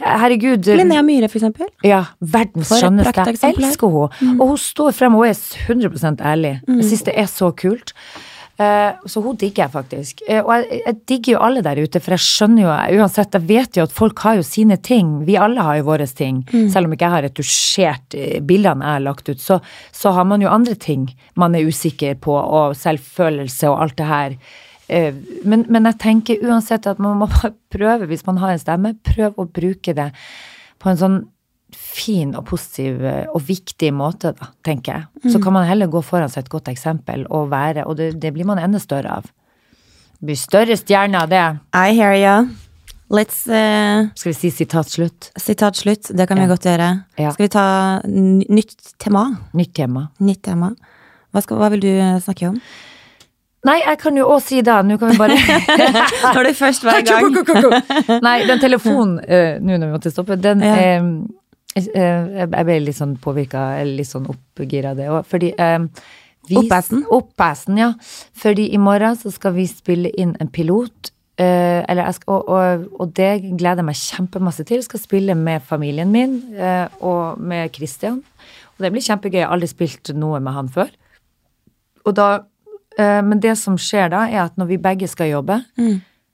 [0.00, 1.68] herregud Linnea Myhre, for eksempel.
[1.84, 3.26] Ja, verdens skjønneste.
[3.36, 4.40] Jeg elsker henne.
[4.40, 6.54] Og hun står frem, og hun er 100 ærlig.
[6.66, 7.92] Jeg syns det er så kult.
[8.58, 10.22] Eh, så hun digger jeg faktisk.
[10.26, 13.46] Eh, og jeg, jeg digger jo alle der ute, for jeg skjønner jo uansett, jeg
[13.46, 15.12] vet jo at folk har jo sine ting.
[15.28, 16.40] Vi alle har jo våre ting.
[16.50, 19.60] Selv om ikke jeg har retusjert eh, bildene jeg har lagt ut, så,
[19.94, 21.06] så har man jo andre ting
[21.38, 24.38] man er usikker på, og selvfølelse og alt det her.
[24.88, 27.28] Men, men jeg tenker uansett at man må
[27.74, 30.10] prøve, hvis man har en stemme, prøv å bruke det
[30.82, 31.18] på en sånn
[31.98, 35.08] fin og positiv eh, og viktig måte, da, tenker jeg.
[35.24, 35.32] Mm.
[35.34, 38.32] Så kan man heller gå foran seg et godt eksempel og være, og det, det
[38.36, 39.28] blir man enda større av.
[40.18, 41.44] Det blir større stjerne av det.
[41.74, 42.48] I hear you.
[43.08, 45.30] Let's uh, Skal vi si sitat slutt?
[45.40, 46.10] Sitat slutt.
[46.12, 46.50] Det kan vi Ja.
[46.50, 46.88] godt gjøre.
[47.16, 47.30] Ja.
[47.32, 47.64] Skal vi ta
[48.04, 49.22] nytt tema?
[49.56, 50.02] Nytt tema.
[50.20, 50.72] Nytt tema.
[51.32, 52.58] Hva, skal, hva vil du eh, snakke om?
[53.66, 55.34] Nei, jeg kan jo også si da, nå kan vi bare
[56.36, 57.34] Når du først hver gang.
[58.28, 60.76] Nei, den telefonen, uh, nå når vi måtte stoppe, den Ja.
[60.76, 61.08] eh,
[61.86, 65.78] Jeg ble litt sånn påvirka, eller litt sånn oppgira av det òg, fordi eh,
[66.48, 67.04] vi- Oppäsen?
[67.12, 67.92] Oppäsen, ja.
[68.34, 71.10] Fordi i morgen så skal vi spille inn en pilot.
[71.38, 74.76] eh, eller jeg skal, og, og, og det gleder jeg meg kjempemasse til.
[74.78, 78.22] Jeg skal spille med familien min eh, og med Christian.
[78.74, 79.38] Og det blir kjempegøy.
[79.38, 80.88] Jeg har aldri spilt noe med han før.
[82.06, 82.40] Og da,
[82.98, 85.60] eh, men det som skjer da, er at når vi begge skal jobbe,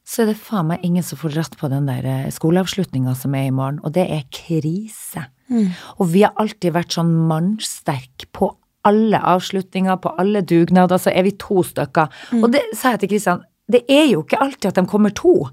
[0.06, 3.34] så er det faen meg ingen som får dratt på den der eh, skoleavslutninga som
[3.34, 5.26] er i morgen, og det er krise.
[5.98, 8.50] Og vi har alltid vært sånn mannsterk på
[8.84, 12.12] alle avslutninger, på alle dugnader, så er vi to stykker.
[12.42, 15.48] Og det sa jeg til Kristian, det er jo ikke alltid at de kommer to.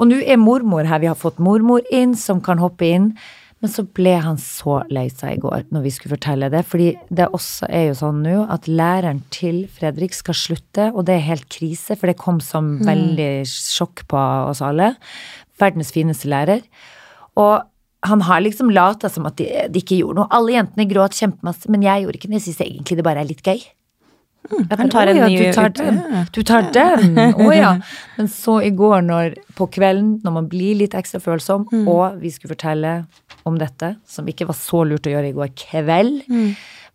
[0.00, 3.12] Og nå er mormor her, vi har fått mormor inn som kan hoppe inn.
[3.62, 6.88] Men så ble han så lei seg i går når vi skulle fortelle det, fordi
[7.14, 11.28] det også er jo sånn nå at læreren til Fredrik skal slutte, og det er
[11.28, 14.96] helt krise, for det kom som veldig sjokk på oss alle.
[15.62, 16.64] Verdens fineste lærer.
[17.38, 17.62] Og
[18.02, 20.30] han har liksom lata som at de, de ikke gjorde noe.
[20.34, 22.40] Alle jentene gråt kjempemasse, men jeg gjorde ikke det.
[22.40, 23.62] Jeg syns egentlig det bare er litt gøy.
[24.50, 26.00] Jeg han tar en ja, ny du tar den.
[26.34, 27.14] Du tar den!
[27.14, 27.76] Å ja.
[28.16, 32.32] Men så i går, når, på kvelden, når man blir litt ekstra følsom, og vi
[32.34, 32.96] skulle fortelle
[33.46, 36.24] om dette, som ikke var så lurt å gjøre i går kveld,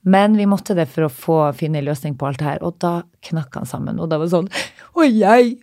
[0.07, 2.77] men vi måtte det for å få finne en løsning på alt det her, og
[2.79, 3.97] da knakk han sammen.
[3.99, 4.47] Og da var det sånn
[4.97, 5.57] Og jeg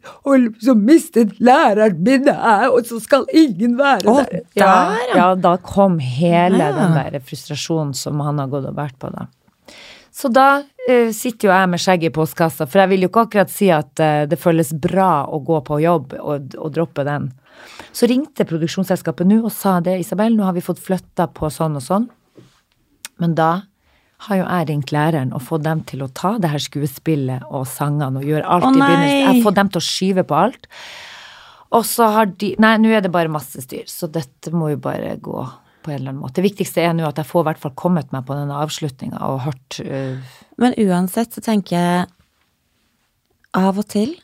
[0.62, 4.44] så mistet læreren min og så skal ingen være og der.
[4.44, 4.66] der, ja.
[4.66, 5.16] ja.
[5.16, 6.72] ja, da kom hele Ja.
[6.76, 9.26] den der frustrasjonen som han har gått og vært på, da.
[10.14, 13.24] Så da uh, sitter jo jeg med skjegget i postkassa, for jeg vil jo ikke
[13.26, 17.32] akkurat si at uh, det føles bra å gå på jobb og, og droppe den.
[17.96, 21.80] Så ringte produksjonsselskapet nå og sa det, Isabel, nå har vi fått flytta på sånn
[21.80, 22.06] og sånn.
[23.22, 23.50] Men da
[24.24, 27.66] har jo jeg ringt læreren og fått dem til å ta det her skuespillet og
[27.68, 29.18] sangene og gjøre alt Å, i begynnelsen.
[29.18, 30.70] Jeg har fått dem til å skyve på alt.
[31.74, 34.80] Og så har de Nei, nå er det bare masse styr, så dette må jo
[34.82, 35.44] bare gå
[35.84, 36.38] på en eller annen måte.
[36.38, 39.20] Det viktigste er nå at jeg får i hvert fall kommet meg på denne avslutninga
[39.28, 40.36] og hørt uh...
[40.62, 42.06] Men uansett så tenker jeg
[43.54, 44.14] av og til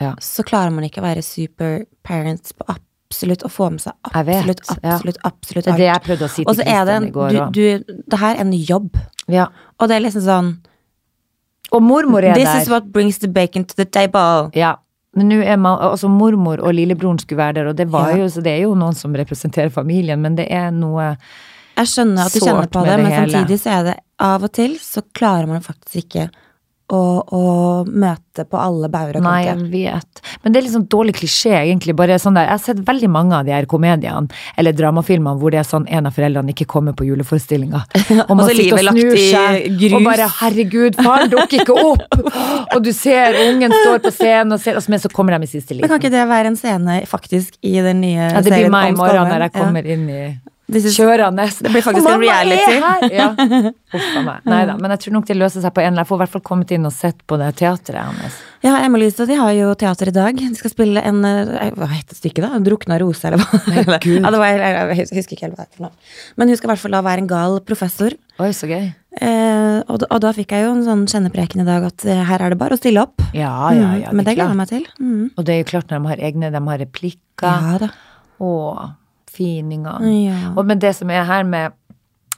[0.00, 0.14] Ja.
[0.22, 2.66] så klarer man ikke å være super parents på
[3.10, 3.92] absolutt å få med seg
[4.26, 4.94] vet, absolutt, ja.
[4.94, 5.80] absolutt, absolutt Det er alt.
[5.82, 7.98] det jeg prøvde å si til det Kristian i går du, òg.
[8.10, 8.96] Det her er en jobb.
[9.28, 9.46] Ja.
[9.78, 10.48] Og det er liksom sånn
[11.72, 12.60] Og mormor er This der.
[12.62, 14.50] is what brings the bacon to the table.
[14.54, 14.76] Ja.
[15.16, 18.16] Men nå er man, altså mormor og lillebroren skulle være der, og det var Ja.
[18.24, 21.16] jo, så det er jo noen som representerer familien, men det er noe
[21.76, 23.32] Jeg skjønner at du kjenner på det, det men hele.
[23.32, 26.30] samtidig så er det av og til så klarer man faktisk ikke
[26.92, 27.00] å,
[27.32, 27.40] å
[27.88, 29.70] møte på alle bauger og Nei, kanter.
[29.72, 30.20] jeg vet.
[30.44, 31.94] Men det er liksom dårlig klisjé, egentlig.
[31.96, 34.28] Bare sånn der, jeg har sett veldig mange av de her komediene,
[34.60, 37.80] eller dramafilmene, hvor det er sånn en av foreldrene ikke kommer på juleforestillinga.
[38.28, 42.18] Og man sitter og snur seg, og bare 'herregud, faren dukker ikke opp!'
[42.76, 45.44] Og du ser ungen står på scenen, og ser, og så- men så kommer de
[45.48, 48.34] i siste Men kan ikke det være en scene faktisk i den nye serien?
[48.34, 49.60] Ja, det blir meg i morgen når jeg Ja.
[49.60, 50.24] kommer inn i
[50.72, 51.44] Kjørende.
[51.60, 52.80] Det blir faktisk en reality.
[53.14, 53.28] Ja.
[53.94, 54.46] Uff a meg.
[54.48, 56.16] Nei da, men jeg tror nok det løser seg på en eller annen Jeg får
[56.16, 58.38] i hvert fall kommet inn og sett på det teatret hans.
[58.64, 60.40] Ja, Emma og de har jo teater i dag.
[60.40, 62.58] De skal spille en eh, Hva heter stykket, da?
[62.64, 63.60] Drukna rose, eller hva?
[64.24, 65.92] Ja, det var, jeg, jeg husker ikke helt hva det er.
[66.40, 68.16] Men hun skal i hvert fall da være en gal professor.
[68.40, 68.88] Oi, så gøy.
[69.20, 72.42] Eh, og, og da fikk jeg jo en sånn kjennepreken i dag at eh, her
[72.42, 73.22] er det bare å stille opp.
[73.36, 74.10] Ja, ja, ja.
[74.10, 74.88] Mm, Men det er gleder jeg meg til.
[74.98, 75.24] Mm.
[75.36, 77.20] Og det er jo klart når de har egne, de har replikker
[77.68, 77.92] Ja da.
[78.42, 78.84] og
[79.34, 80.04] fininger.
[80.24, 80.52] Ja.
[80.54, 81.80] Og, men det som er her med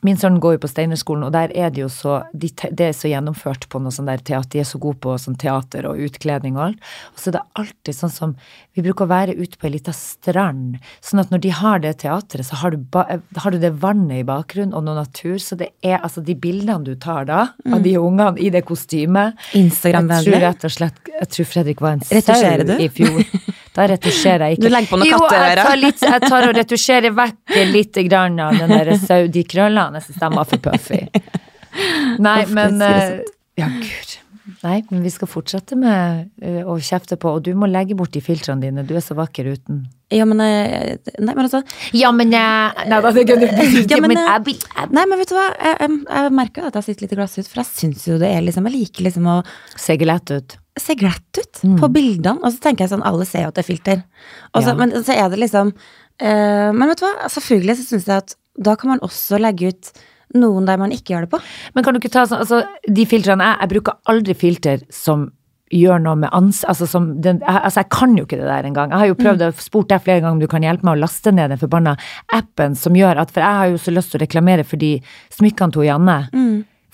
[0.04, 2.92] Min sønn går jo på Steinerskolen, og der er det jo så de, Det er
[2.94, 4.50] så gjennomført på noe sånn der teater.
[4.52, 6.90] De er så gode på sånn teater og utkledning og alt.
[7.14, 8.35] Og så er det alltid sånn som
[8.76, 10.76] Vi bruker å være ute på ei lita strand.
[11.00, 13.06] Sånn at når de har det teatret, så har du, ba,
[13.40, 15.38] har du det vannet i bakgrunnen og noe natur.
[15.42, 19.35] Så det er altså de bildene du tar da, av de ungene i det kostymet
[19.56, 23.24] Jeg tror rett og slett Jeg tror Fredrik var en sau i fjor.
[23.76, 24.64] Da retusjerer jeg ikke.
[24.64, 28.38] Du legger på noen jo, jeg tar, litt, jeg tar og retusjerer vekk litt grann
[28.40, 31.02] av den der Saudi-krøllene de var for puffy.
[32.24, 33.18] Nei, men eh,
[33.60, 34.14] Ja, gud.
[34.62, 38.14] Nei, men vi skal fortsette med eh, å kjefte på, og du må legge bort
[38.14, 38.84] de filtrene dine.
[38.86, 39.82] Du er så vakker uten.
[40.14, 41.64] Ja, men eh, Nei, men altså
[41.98, 43.32] Ja, men jeg Nei da, det du
[43.90, 44.52] Ja, men, jeg
[44.94, 45.48] Nei, men vet du hva?
[45.58, 48.30] Jeg, jeg, jeg merker at jeg sitter litt i glasshus, for jeg syns jo det
[48.30, 49.40] er liksom Jeg liker liksom å
[49.74, 50.56] Se gelett ut.
[50.80, 52.40] Se glatt ut på bildene.
[52.42, 54.02] Og så tenker jeg sånn, alle ser jo at det er filter.
[54.52, 54.76] Også, Ja.
[54.80, 57.30] Men så er det liksom uh, Men vet du hva?
[57.32, 59.90] Selvfølgelig så syns jeg at da kan man også legge ut
[60.36, 61.40] noen der man ikke gjør det på.
[61.74, 65.28] Men kan du ikke ta sånn, altså de filtrene jeg, jeg bruker aldri filter som
[65.74, 66.62] gjør noe med ans...
[66.68, 68.92] Altså, som den, altså jeg kan jo ikke det der engang.
[68.92, 71.02] Jeg har jo prøvd å spurt deg flere ganger om du kan hjelpe meg å
[71.02, 71.96] laste ned den forbanna
[72.34, 74.92] appen som gjør at For jeg har jo så lyst til å reklamere for de
[75.34, 76.18] smykkene til Janne.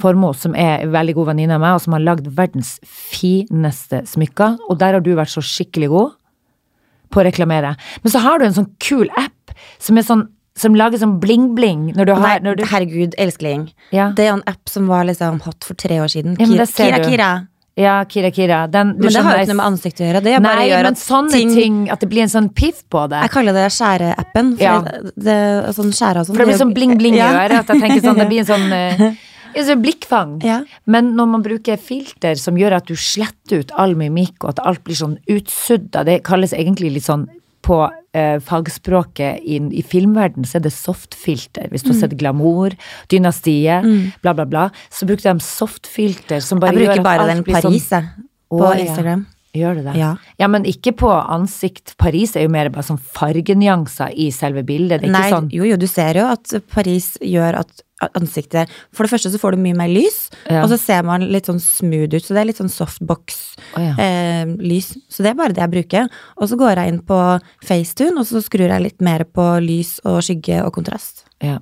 [0.02, 4.02] Formoe, som er en veldig god venninne av meg, og som har lagd verdens fineste
[4.10, 4.58] smykker.
[4.68, 6.18] Og der har du vært så skikkelig god
[7.12, 7.74] på å reklamere.
[8.02, 11.94] Men så har du en sånn kul app som er sånn som lager sånn bling-bling
[11.96, 13.70] når du har Nei, når du, herregud, elskling.
[13.88, 14.10] Ja.
[14.16, 16.36] Det er en app som var liksom hot for tre år siden.
[16.36, 17.00] Ja, Kira, Kira.
[17.06, 17.30] Kira.
[17.80, 18.66] Ja, Kira Kira.
[18.68, 20.20] Den, du Men det har jo ikke noe med ansiktet å gjøre.
[20.26, 23.06] Det Nei, gjør men at sånne ting, ting, At det blir en sånn piff på
[23.08, 23.22] det.
[23.24, 24.54] Jeg kaller det skjæreappen.
[24.60, 24.74] Ja.
[24.84, 25.36] det, det,
[25.78, 26.36] sånn skjære og sånn.
[26.36, 27.56] For det blir sånn bling-bling i øret.
[27.62, 29.06] At jeg tenker sånn, det blir en sånn eh,
[29.54, 30.38] ja, så blikkfang.
[30.46, 30.62] Ja.
[30.84, 34.64] Men når man bruker filter som gjør at du sletter ut all mimikk, og at
[34.66, 37.28] alt blir sånn utsudda, det kalles egentlig litt sånn
[37.62, 37.78] på
[38.16, 41.68] eh, fagspråket i, i filmverden så er det softfilter.
[41.70, 42.74] Hvis du har sett Glamour,
[43.12, 43.86] Dynastiet,
[44.24, 47.34] bla, bla, bla, så bruker de softfilter som bare Jeg gjør bruker at bare alt
[47.34, 48.26] den blir Paris, sånn, jeg.
[48.52, 48.88] På Å, ja.
[48.88, 49.22] Instagram.
[49.52, 49.94] Gjør det det?
[50.00, 50.48] Ja.
[50.48, 51.92] men ikke på ansikt.
[52.00, 55.02] Paris er jo mer bare sånn fargenyanser i selve bildet.
[55.02, 57.82] Det er Nei, ikke sånn jo jo, du ser jo at Paris gjør at
[58.18, 60.64] ansiktet For det første så får du mye mer lys, Ja.
[60.64, 62.24] og så ser man litt sånn smooth ut.
[62.24, 63.52] Så det er litt sånn softbox-lys.
[63.76, 63.94] Oh, ja.
[63.94, 66.08] eh, så det er bare det jeg bruker.
[66.40, 67.20] Og så går jeg inn på
[67.62, 71.26] FaceTune, og så skrur jeg litt mer på lys og skygge og kontrast.
[71.44, 71.60] Ja.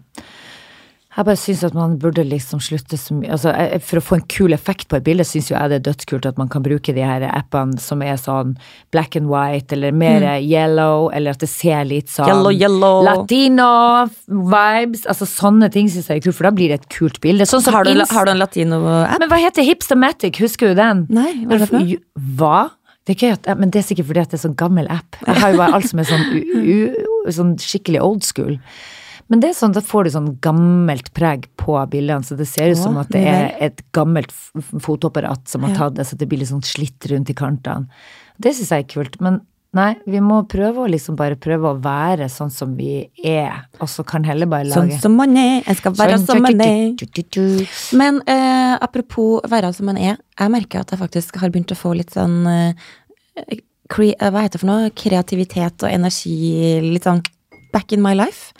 [1.10, 3.50] Jeg bare syns at man burde liksom slutte så mye altså,
[3.82, 6.28] For å få en kul effekt på et bilde, syns jo jeg det er dødskult
[6.28, 8.52] at man kan bruke de her appene som er sånn
[8.94, 12.30] black and white, eller mer yellow, eller at det ser litt sånn Mm.
[12.30, 13.02] Yellow, yellow.
[13.08, 15.06] Latino-vibes.
[15.10, 17.46] Altså sånne ting syns jeg er kult, for da blir det et kult bilde.
[17.48, 19.18] Sånn Har du, har du en latino-app?
[19.22, 21.06] Men hva heter Hipstamatic, husker du den?
[21.10, 21.96] Nei, hva er det for?
[22.38, 22.60] Hva?
[23.08, 25.16] Det er gøy at, men det er sikkert fordi at det er sånn gammel app.
[25.26, 28.58] Jeg har jo bare alt som er sånn, u, u, sånn skikkelig old school.
[29.30, 32.72] Men det er sånn, da får du sånn gammelt preg på bildene, så det ser
[32.72, 36.16] ut som at det er et gammelt f- f- fotoapparat som har tatt det, så
[36.18, 37.86] det blir litt sånn slitt rundt i kantene.
[38.42, 39.20] Det syns jeg er kult.
[39.22, 39.38] Men
[39.72, 43.86] nei, vi må prøve å liksom bare prøve å være sånn som vi er, og
[43.88, 46.60] så kan heller bare lage Sånn som man er, jeg skal være Sånn, som man
[46.66, 46.96] er.
[47.94, 51.78] Men eh, apropos være som man er, jeg merker at jeg faktisk har begynt å
[51.78, 52.74] få litt sånn eh,
[53.46, 53.62] eh,
[53.94, 54.90] Hva heter det for noe?
[54.90, 57.22] Kreativitet og energi litt sånn
[57.72, 58.50] back in my life.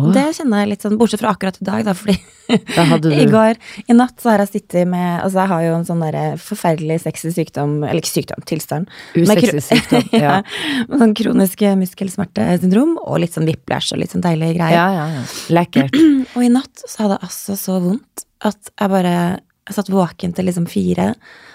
[0.00, 0.12] Åh.
[0.16, 2.16] Det kjenner jeg litt sånn, bortsett fra akkurat i dag, da, fordi
[2.74, 2.82] Da
[3.14, 6.00] i går, i natt, så har jeg sittet med Altså, jeg har jo en sånn
[6.02, 8.90] derre forferdelig sexy sykdom, eller ikke sykdom, tilstand.
[9.14, 10.08] Usexy sykdom.
[10.20, 10.40] Ja.
[10.88, 14.76] med sånn kronisk muskelsmertesyndrom og litt sånn whiplash og litt sånn deilige greier.
[14.76, 15.22] ja, ja, ja.
[15.54, 15.94] Lekkert.
[16.36, 19.14] Og i natt så hadde jeg altså så vondt at jeg bare
[19.70, 21.12] jeg satt våken til liksom fire.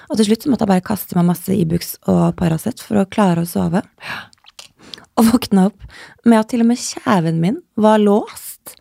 [0.07, 3.07] Og til slutt så måtte jeg bare kaste meg masse Ibux og Paracet for å
[3.11, 3.81] klare å sove.
[5.15, 5.85] Og våkna opp
[6.27, 8.75] med at til og med kjeven min var låst.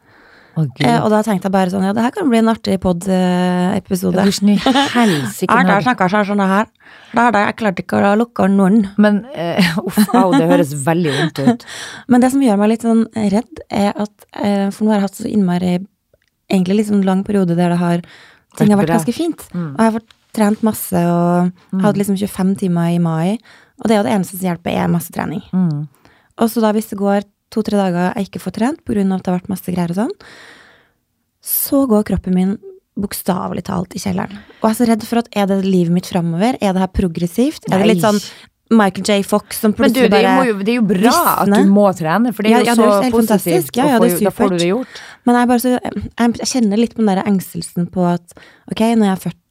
[0.56, 2.76] Oh, Eh, og da tenkte jeg bare sånn, ja, det her kan bli en artig
[2.82, 4.22] pod-episode.
[4.22, 6.66] Helsike Jeg har når- snakka sånn her.
[7.14, 8.88] Hadde jeg klarte ikke å lukke noen.
[8.96, 11.64] Men eh, uff, au, det høres veldig vondt ut.
[12.08, 15.06] Men det som gjør meg litt sånn redd, er at eh, For nå har jeg
[15.08, 15.74] hatt så innmari
[16.52, 18.02] Egentlig litt sånn lang periode der det har
[18.58, 19.40] Ting har Vært ganske fint.
[19.54, 19.72] Mm.
[19.74, 21.50] Og jeg har fått trent masse og
[21.82, 23.38] hadde liksom 25 timer i mai.
[23.82, 25.42] Og det er jo det eneste som hjelper, er masse trening.
[25.50, 25.88] Mm.
[26.42, 29.30] Og så da hvis det går to-tre dager jeg ikke får trent av at det
[29.30, 30.14] har vært masse greier og sånn,
[31.44, 32.56] så går kroppen min
[32.94, 34.40] bokstavelig talt i kjelleren.
[34.60, 36.58] Og jeg er så redd for at er det livet mitt framover?
[36.60, 37.66] Er det her progressivt?
[37.70, 38.20] Er det litt sånn
[38.72, 39.22] Michael J.
[39.28, 41.84] Fox som Men du, plutselig det, bare jo, det er jo bra at du må
[41.96, 43.76] trene, for det er jo ja, det er så positivt.
[43.76, 44.62] Ja, ja, det er Da får du supert.
[44.62, 45.02] det gjort.
[45.28, 48.36] Men jeg, bare så, jeg, jeg kjenner litt på den der engstelsen på at
[48.72, 49.43] ok, når jeg er 40,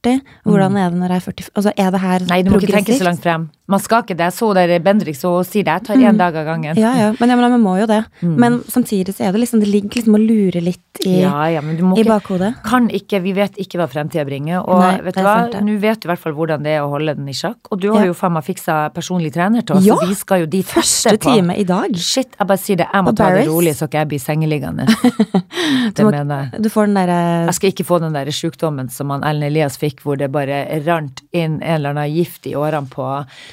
[0.46, 1.50] hvordan er det når jeg er 40?
[1.56, 2.28] Altså, er det her Mm.
[2.30, 3.50] Nei, du må ikke tenke så langt frem.
[3.68, 4.26] Man skal ikke det.
[4.28, 5.72] Jeg så der Bendrik så sier det.
[5.72, 6.76] Jeg tar én dag av gangen.
[6.76, 6.82] Mm.
[6.82, 8.04] Ja, ja, men, ja, men man må jo det.
[8.22, 8.36] Mm.
[8.38, 11.62] Men samtidig så er det liksom, det ligger liksom og lurer litt i, Ja, ja,
[11.62, 12.50] men du må i ikke bakhodet.
[12.66, 14.60] kan ikke, Vi vet ikke hva fremtida bringer.
[14.68, 16.90] Og Nei, vet du hva, nå vet du i hvert fall hvordan det er å
[16.92, 17.72] holde den i sjakk.
[17.72, 19.96] Og du har jo faen meg fiksa personlig trener til oss, Ja!
[19.96, 21.32] så vi skal jo dit Første på.
[21.34, 21.96] time i dag.
[21.96, 22.88] Shit, jeg bare sier det.
[22.94, 24.86] Jeg må Og ta det rolig, så ikke jeg blir sengeliggende.
[25.96, 26.62] Det må- mener jeg.
[26.62, 29.78] Du får den derre Jeg skal ikke få den der sjukdommen som han Ellen Elias
[29.78, 33.06] fikk, hvor det bare rant inn en eller annen gift i årene på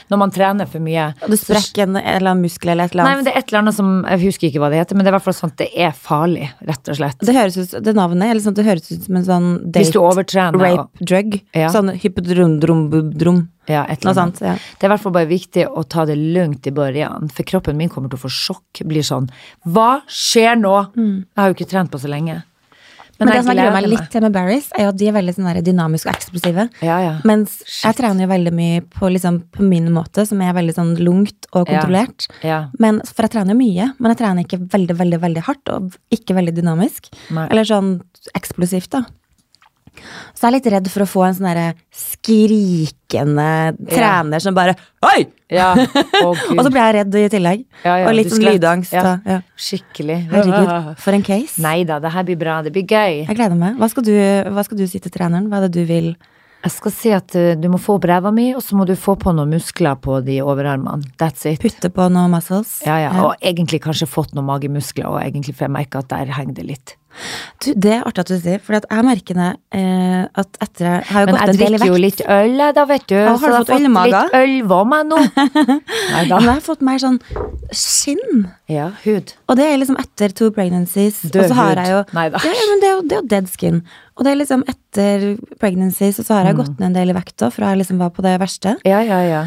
[0.08, 1.10] Når man trener for mye.
[1.26, 3.58] Du sprekker en eller annen muskel eller et eller Nei, men det er et eller
[3.64, 5.52] annet som Jeg husker ikke hva det heter, men det er i hvert fall sånn
[5.52, 7.18] at det er farlig, rett og slett.
[7.20, 9.92] det høres ut, det navnet eller sånn, det høres ut som en sånn Hvis date,
[9.92, 11.40] du overtrener og- drug.
[11.54, 11.68] Ja.
[11.68, 11.92] Sånn.
[13.68, 14.36] Ja, et eller annet.
[14.38, 14.40] sånt.
[14.40, 14.54] Ja.
[14.78, 17.76] Det er i hvert fall bare viktig å ta det lugnt i børjan, for kroppen
[17.76, 18.82] min kommer til å få sjokk.
[18.88, 19.28] Blir sånn
[19.66, 20.92] Hva skjer nå?
[20.96, 22.42] Jeg har jo ikke trent på så lenge.
[23.20, 25.16] Men, det jeg som gruer meg litt til med Barris, er jo at de er
[25.16, 26.66] veldig sånn dynamiske og eksplosive.
[26.86, 27.12] Ja, ja.
[27.28, 30.94] Mens jeg trener jo veldig mye på, liksom, på min måte, som er veldig sånn
[31.04, 32.28] lungt og kontrollert.
[32.46, 32.62] ja.
[32.80, 35.96] Men, for jeg trener jo mye, men jeg trener ikke veldig, veldig veldig hardt, og
[36.14, 37.10] ikke veldig dynamisk.
[37.36, 37.48] Nei.
[37.50, 37.98] Eller sånn
[38.36, 39.04] eksplosivt, da.
[40.34, 43.50] Så jeg er litt redd for å få en sånn derre skrikende
[43.90, 44.76] trener som bare
[45.10, 45.26] Oi!
[45.50, 45.72] ja.
[46.22, 47.62] Oh, Og så blir jeg redd i tillegg.
[47.84, 48.94] Ja, ja, og litt sånn lydangst.
[49.58, 50.18] Skikkelig.
[50.30, 51.60] Herregud, for en case.
[51.64, 52.60] Nei da, det her blir bra.
[52.66, 53.24] Det blir gøy.
[53.24, 53.80] Jeg gleder meg.
[53.80, 54.14] Hva skal, du,
[54.54, 55.50] hva skal du si til treneren?
[55.50, 56.12] Hva er det du vil?
[56.60, 58.92] Jeg skal si at uh, du må få opp ræva mi, og så må du
[58.98, 61.08] få på noen muskler på de overarmene.
[61.20, 61.62] That's it.
[61.62, 62.82] Putte på noen muscles?
[62.84, 63.14] Ja, ja.
[63.24, 66.66] Og egentlig kanskje fått noen magemuskler, og egentlig for jeg merker at der henger det
[66.68, 66.96] litt.
[67.60, 71.02] Du, det er artig at du sier, for jeg merker det eh, at etter jeg
[71.10, 71.58] har jo gått en del i vekt.
[71.60, 73.16] Men jeg drikker jo litt øl, jeg da, vet du.
[73.20, 73.68] har du så jeg fått
[74.14, 75.18] Litt øl litt meg nå.
[76.14, 77.18] Nei Men jeg har fått mer sånn
[77.76, 78.46] skinn.
[78.70, 79.34] Ja, hud.
[79.50, 81.20] Og det er liksom etter two pregnancies.
[81.36, 81.90] Død har hud.
[81.92, 82.40] jo Neida.
[82.48, 83.82] ja, ja, men det er jo, det er jo dead skin.
[84.16, 85.26] Og det er liksom etter
[85.60, 86.62] pregnancies, og så har jeg Mm.
[86.64, 88.78] gått ned en del i vekt da, fra jeg liksom var på det verste.
[88.88, 89.44] Ja, ja, ja.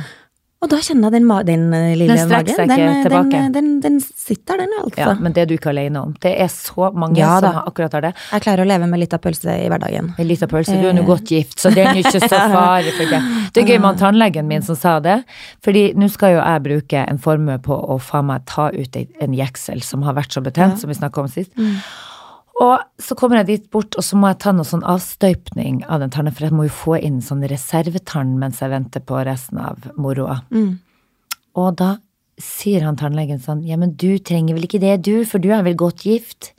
[0.63, 2.47] Og da kjenner jeg den, den eh, lille Den magen.
[2.53, 3.39] ikke den, eh, tilbake.
[3.51, 4.99] Den, den, den sitter den, altså.
[5.01, 5.09] ja.
[5.19, 6.13] Men det er du ikke alene om.
[6.23, 8.11] Det er så mange Ja som akkurat har det.
[8.31, 10.13] Jeg klarer å leve med litt av pølse i hverdagen.
[10.23, 10.77] Litt av pølse.
[10.79, 10.95] Du er Eh.
[11.01, 13.21] nå godt gift, så det er jo ikke så farlig for det.
[13.53, 15.19] Det er gøy med tannlegen min som sa det.
[15.65, 19.33] Fordi nå skal jo jeg bruke en formue på å faen meg ta ut en
[19.35, 21.51] jeksel som har vært så betent, som vi snakka om sist.
[22.61, 26.03] Og så kommer jeg dit bort, og så må jeg ta noe sånn avstøypning av
[26.03, 29.61] den tannen, for jeg må jo få inn sånn reservetann mens jeg venter på resten
[29.63, 30.43] av moroa.
[30.53, 30.75] Mm.
[31.59, 31.95] Og da
[32.41, 35.65] sier han tannlegen sånn, ja, men du trenger vel ikke det, du, for du er
[35.65, 36.53] vel godt gift?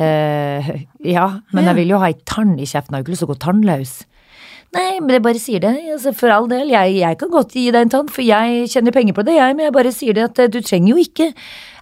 [0.00, 0.70] Eh,
[1.16, 3.24] ja, men jeg vil jo ha ei tann i kjeften, jeg har jo ikke lyst
[3.26, 3.94] til å gå tannløs.
[4.70, 7.70] Nei, men jeg bare sier det, altså, for all del, jeg, jeg kan godt gi
[7.74, 10.28] deg en tann, for jeg tjener penger på det, jeg, men jeg bare sier det
[10.28, 11.32] at eh, du trenger jo ikke.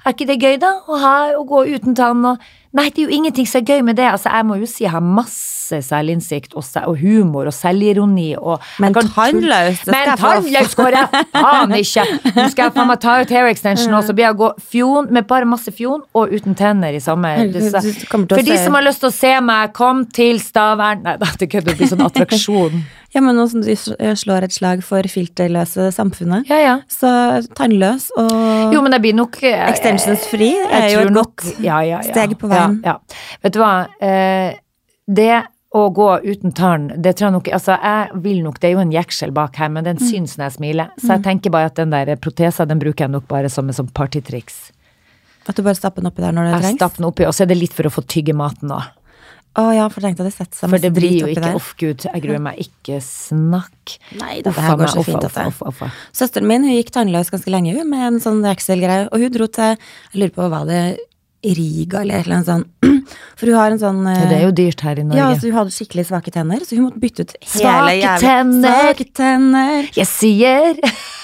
[0.07, 2.47] Er ikke det gøy da, å ha, å gå uten tann og
[2.77, 4.85] Nei, det er jo ingenting som er gøy med det, altså, jeg må jo si
[4.85, 10.97] jeg har masse selvinnsikt og, og humor og selvironi og Men tannløs, Men tannløs går
[10.97, 12.05] jeg faen ikke!
[12.37, 14.51] Nå skal jeg faen meg ta ut hair extension, og så blir jeg å gå
[14.75, 17.35] fjon med bare masse fjon og uten tenner i samme
[18.37, 21.73] For de som har lyst til å se meg, kom til Stavern Nei, det kødder,
[21.73, 22.81] det blir sånn attraksjon.
[23.15, 26.75] Ja, men nå som du slår et slag for filterløse samfunnet, Ja, ja.
[26.93, 29.55] så tannløs og Jo, men det blir nok eh,
[30.69, 32.13] jeg er jo et nok- godt ja, ja, ja.
[32.13, 32.81] steg på veien.
[32.85, 32.99] Ja, ja.
[33.43, 34.59] Vet du hva, eh,
[35.09, 35.43] det
[35.75, 38.79] å gå uten tann, det tror jeg nok Altså, jeg vil nok Det er jo
[38.81, 39.97] en jeksel bak her, men Mm.
[39.97, 40.89] den syns når jeg smiler.
[41.01, 43.77] Så jeg tenker bare at den der protesa, den bruker jeg nok bare som et
[43.77, 44.71] sånt partytriks.
[45.49, 46.69] At du bare stapper den oppi der når det Jeg trengs?
[46.69, 48.83] Jeg stapper den oppi, og så er det litt for å få tygge maten òg.
[49.59, 51.51] Å ja, for jeg tenkte jeg det sett seg For det blir jo ikke.
[51.59, 52.61] Uff, gud, jeg gruer meg.
[52.63, 53.97] Ikke snakk.
[54.21, 55.25] Nei, det her går så fint.
[55.27, 55.91] uffa, uffa, uffa.
[56.15, 59.49] Søsteren min hun gikk tannløs ganske lenge hun, med en sånn Excel-greie, og hun dro
[59.51, 60.83] til Jeg lurer på hva det
[61.39, 62.67] Riga eller et eller annet sånt.
[63.39, 65.21] For hun har en sånn ja, Det er jo dyrt her i Norge.
[65.21, 68.25] Ja, så hun hadde skikkelig svake tenner, så hun måtte bytte ut hele Svake jævlig
[68.25, 68.81] tenner!
[68.83, 69.91] Svake tenner!
[69.95, 70.83] Jeg sier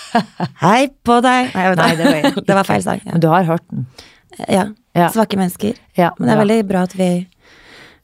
[0.65, 1.51] Hei på deg!
[1.55, 3.03] Nei, Nei, det var, det var feil sang.
[3.03, 3.17] Ja.
[3.17, 3.87] Men du har hørt den?
[4.49, 4.69] ja.
[4.95, 5.09] Ja.
[5.11, 5.75] Svake mennesker.
[5.99, 7.09] Ja, Men det er veldig bra at vi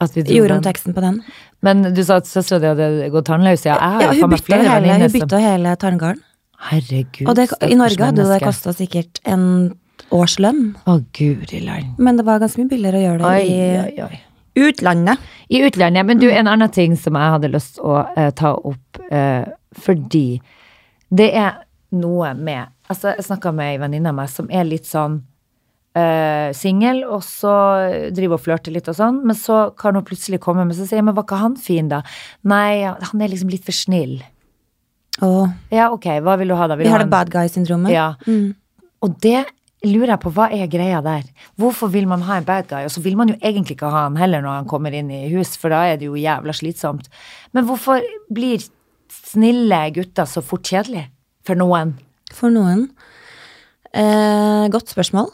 [0.01, 1.21] gjorde om teksten på den.
[1.65, 3.67] Men du sa at søstera di hadde gått tannløs.
[3.69, 6.23] Ja, Ja, hun bytta hele, hun bytta hele tarmgarden.
[6.61, 9.73] Herregud, Og det, i Norge hadde det kosta sikkert en
[10.13, 10.75] årslønn.
[10.85, 11.95] Å, guri land.
[11.99, 14.19] Men det var ganske mye billigere å gjøre det Oi, i oi, oi.
[14.67, 15.31] utlandet.
[15.49, 16.07] I utlandet.
[16.07, 19.49] Men du, en annen ting som jeg hadde lyst å uh, ta opp, uh,
[19.81, 20.41] fordi
[21.09, 21.65] det er
[21.97, 25.21] noe med Altså, jeg snakka med ei venninne av meg som er litt sånn
[25.99, 27.55] uh, singel, og så
[28.15, 30.93] driver og flørter litt og sånn, men så kan hun plutselig komme med seg og
[30.93, 32.03] si men var ikke han fin, da?
[32.51, 34.19] Nei, han er liksom litt for snill.
[35.21, 35.49] Oh.
[35.73, 36.79] Ja, ok, hva vil du ha, da?
[36.79, 37.93] Vil vi har ha det bad guy-syndromet.
[37.93, 38.13] Ja.
[38.27, 38.55] Mm.
[39.05, 39.43] Og det
[39.85, 41.25] lurer jeg på, hva er greia der?
[41.61, 42.85] Hvorfor vil man ha en bad guy?
[42.85, 45.27] Og så vil man jo egentlig ikke ha han heller når han kommer inn i
[45.33, 47.09] hus, for da er det jo jævla slitsomt.
[47.57, 48.65] Men hvorfor blir
[49.11, 51.07] snille gutter så fort kjedelig?
[51.49, 51.97] For noen.
[52.37, 52.91] For noen.
[53.97, 55.33] Eh, godt spørsmål.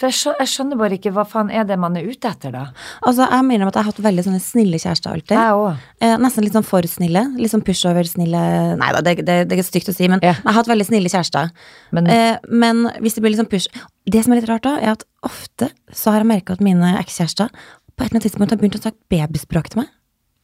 [0.00, 2.62] For jeg skjønner, bare ikke hva faen er det man er ute etter, da?
[3.04, 5.34] Altså, jeg mener at jeg har hatt veldig sånne snille kjærester alltid.
[5.36, 5.90] Jeg også.
[6.00, 7.22] Eh, nesten litt sånn for snille.
[7.36, 8.40] Litt sånn pushover-snille
[8.80, 10.32] Nei da, det, det, det er stygt å si, men Ja.
[10.38, 11.50] jeg har hatt veldig snille kjærester.
[11.92, 13.68] Men Eh, men hvis det blir litt sånn push
[14.08, 16.96] Det som er litt rart da, er at ofte så har jeg merka at mine
[16.98, 19.88] ekskjærester på et eller annet tidspunkt har begynt å snakke babyspråk til meg.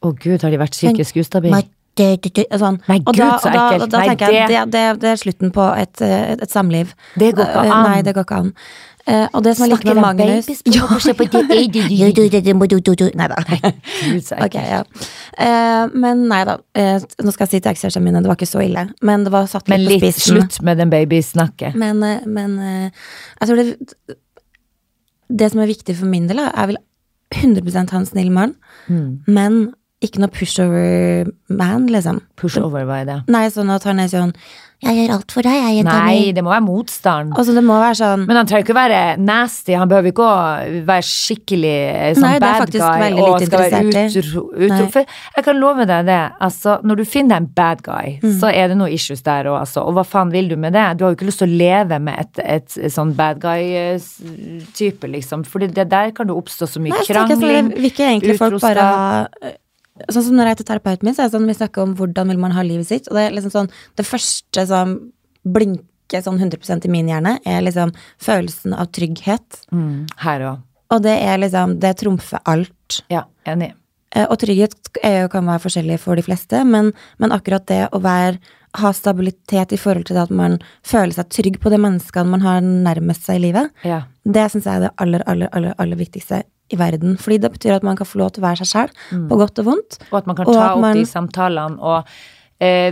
[0.05, 1.63] å gud, har de vært psykisk ustabile?
[1.97, 2.77] Sånn.
[2.87, 3.81] Nei, Og Gud, da, så og da, ekkelt.
[3.81, 6.49] og da Nei, tenker jeg det- det, det, er slutten på et, eh, et, et
[6.51, 6.93] samliv.
[7.17, 7.89] Det går ikke Eh, an.
[7.89, 8.53] Nei, det går ikke an.
[9.07, 10.63] Eh, og det som er liker med Magnus Snakker?
[13.15, 13.37] Nei da.
[14.03, 14.67] Gud, så Ok, ekkelt.
[14.67, 14.81] ja.
[15.47, 16.57] Eh, men nei da.
[16.75, 18.83] Eh, nå skal jeg si til ekskjærestene mine, det var ikke så ille.
[19.07, 20.41] Men det var satt Men litt på spissen.
[20.41, 21.75] slutt med den babysnakket.
[21.79, 22.91] Men, eh, men eh,
[23.39, 24.17] jeg tror det
[25.29, 26.77] Det som er viktig for min del, er jeg vil
[27.35, 28.55] 100 ha en snill mann,
[28.87, 29.19] Mm.
[29.27, 32.21] men ikke noe pushover-man, liksom.
[32.39, 33.17] Pushover, hva er det?
[33.27, 34.33] Nei, sånn at han er sånn
[34.77, 37.31] Jeg gjør alt for deg, jeg, jenta Nei, det må være motstand.
[37.33, 40.27] Altså, det må være sånn Men han trenger ikke å være nasty, han behøver ikke
[40.27, 43.81] å være skikkelig eh, sånn Nei, det bad guy og skal være
[44.21, 44.85] utro, utro.
[44.93, 46.19] For jeg kan love deg det,
[46.49, 48.33] altså, når du finner deg en bad guy, Mm.
[48.39, 49.81] så er det noe issues der òg, altså.
[49.85, 50.85] Og hva faen vil du med det?
[50.97, 55.45] Du har jo ikke lyst til å leve med et, et, sånn bad guy-type, liksom.
[55.47, 57.63] For det der kan det oppstå så mye Nei, så tenker jeg krangling.
[57.65, 58.75] sånn, Vil ikke egentlig folk utroskap.
[58.75, 59.53] bare ha
[60.05, 61.95] Sånn som når jeg er til terapeuten min, så er det sånn vi snakker om
[61.97, 63.09] hvordan vil man ha livet sitt.
[63.09, 64.95] Og det er liksom sånn Det første som
[65.47, 67.93] blinker sånn 100% i min hjerne, er liksom
[68.23, 69.63] følelsen av trygghet.
[69.71, 70.63] Mm, her òg.
[70.93, 73.01] Og det er liksom Det trumfer alt.
[73.11, 73.73] Ja, enig.
[74.15, 77.99] Eh, Og trygghet er kan være forskjellig for de fleste, men, men akkurat det å
[78.01, 78.37] være
[78.77, 82.41] ha stabilitet i forhold til det at man føler seg trygg på de menneskene man
[82.41, 84.03] har nærmest seg i livet, Ja.
[84.23, 87.17] det syns jeg er det aller, aller, aller, aller viktigste i verden.
[87.17, 88.91] Fordi det betyr at man kan få lov til å være seg sjøl,
[89.29, 89.97] på godt og vondt.
[90.11, 92.03] Og at man kan ta opp man- de samtalene og
[92.59, 92.91] eh,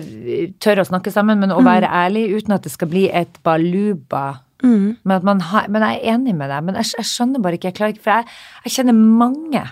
[0.60, 1.66] tørre å snakke sammen, men å Mm.
[1.66, 4.40] være ærlig uten at det skal bli et baluba.
[4.64, 4.98] Mm.
[5.04, 7.54] Men, at man har, men jeg er enig med deg, men jeg, jeg skjønner bare
[7.58, 8.26] ikke, jeg klarer ikke, for jeg,
[8.66, 9.64] jeg kjenner mange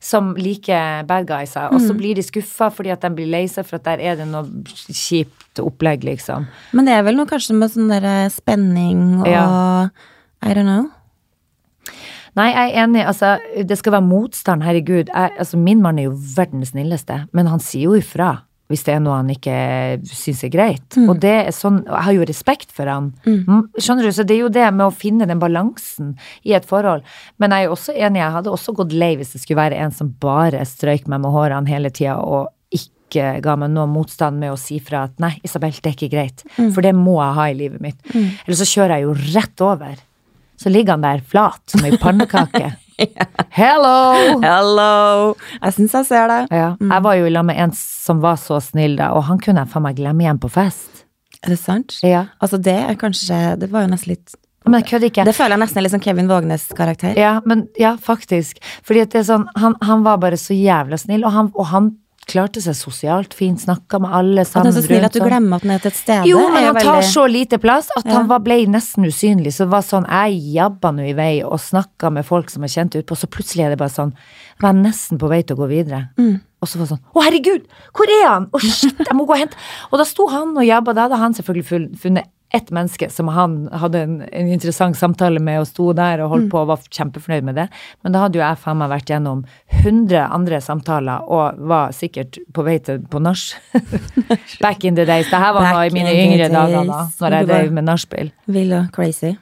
[0.00, 1.86] som liker bad guys, og Mm.
[1.88, 4.26] så blir de skuffa fordi at de blir lei seg for at der er det
[4.28, 4.44] noe
[4.92, 6.46] kjipt opplegg, liksom.
[6.72, 9.88] Men det er vel noe kanskje med sånn der spenning og Ja.
[10.42, 10.90] I don't know.
[12.36, 13.06] Nei, jeg er enig.
[13.06, 15.08] Altså, det skal være motstand, herregud.
[15.08, 18.96] Jeg, altså, min mann er jo verdens snilleste, men han sier jo ifra hvis det
[18.96, 19.56] er noe han ikke
[20.10, 20.96] syns er greit.
[20.98, 23.12] Og det er sånn, jeg har jo respekt for han.
[23.26, 24.10] Mm, Skjønner du?
[24.16, 27.04] Så det er jo det med å finne den balansen i et forhold.
[27.38, 29.78] Men jeg er jo også enig, jeg hadde også gått lei hvis det skulle være
[29.84, 34.40] en som bare strøyk meg med hårene hele tida og ikke ga meg noe motstand
[34.42, 36.42] med å si fra at nei, Isabel, det er ikke greit.
[36.74, 38.02] For det må jeg ha i livet mitt.
[38.16, 39.94] Eller så kjører jeg jo rett over.
[40.58, 42.72] Så ligger han der flat som ei pannekake.
[43.56, 44.40] Hello!
[44.40, 45.34] Hello!
[45.60, 46.38] Jeg syns jeg ser det.
[46.54, 49.40] Ja, jeg var jo i lag med en som var så snill da, og han
[49.42, 51.04] kunne jeg faen meg glemme igjen på fest.
[51.44, 51.98] Er det sant?
[52.06, 52.26] Ja.
[52.40, 54.32] Altså, det er kanskje Det var jo nesten litt
[54.64, 55.26] Men jeg kødder ikke.
[55.28, 57.12] Det føler jeg nesten er litt sånn Kevin Vågnes-karakter.
[57.20, 58.58] Ja, men ja, faktisk.
[58.86, 61.68] Fordi at det er sånn, han, han var bare så jævla snill, og han, og
[61.70, 61.92] han
[62.26, 64.74] klarte seg sosialt fint, snakka med alle sammen rundt.
[64.74, 65.28] Han er så snill at du sånn.
[65.30, 66.26] glemmer at han er til et stede.
[66.26, 69.52] Jo, men han tar veldig- så lite plass at han var, ble nesten usynlig.
[69.54, 72.70] Så det var sånn, jeg jabba nå i vei og snakka med folk som jeg
[72.74, 74.12] kjente utpå, så plutselig er det bare sånn,
[74.60, 76.08] var jeg nesten på vei til å gå videre.
[76.18, 76.40] Mm.
[76.62, 78.46] Og så var det sånn, å herregud, hvor er han?
[78.50, 79.54] Å shit, jeg må gå og hente.
[79.92, 82.24] Og da sto han og jabba, da hadde han selvfølgelig funnet
[82.54, 86.50] ett menneske som han hadde en, en interessant samtale med og sto der og holdt
[86.52, 87.66] på og var kjempefornøyd med det.
[88.04, 89.42] Men da hadde jo jeg faen meg vært gjennom
[89.80, 93.48] 100 andre samtaler og var sikkert på vei til på nach.
[94.64, 95.30] Back in the days.
[95.30, 98.32] Det her var Back i mine yngre dager da, når jeg drev med nachspiel.
[98.46, 99.34] Vill og crazy.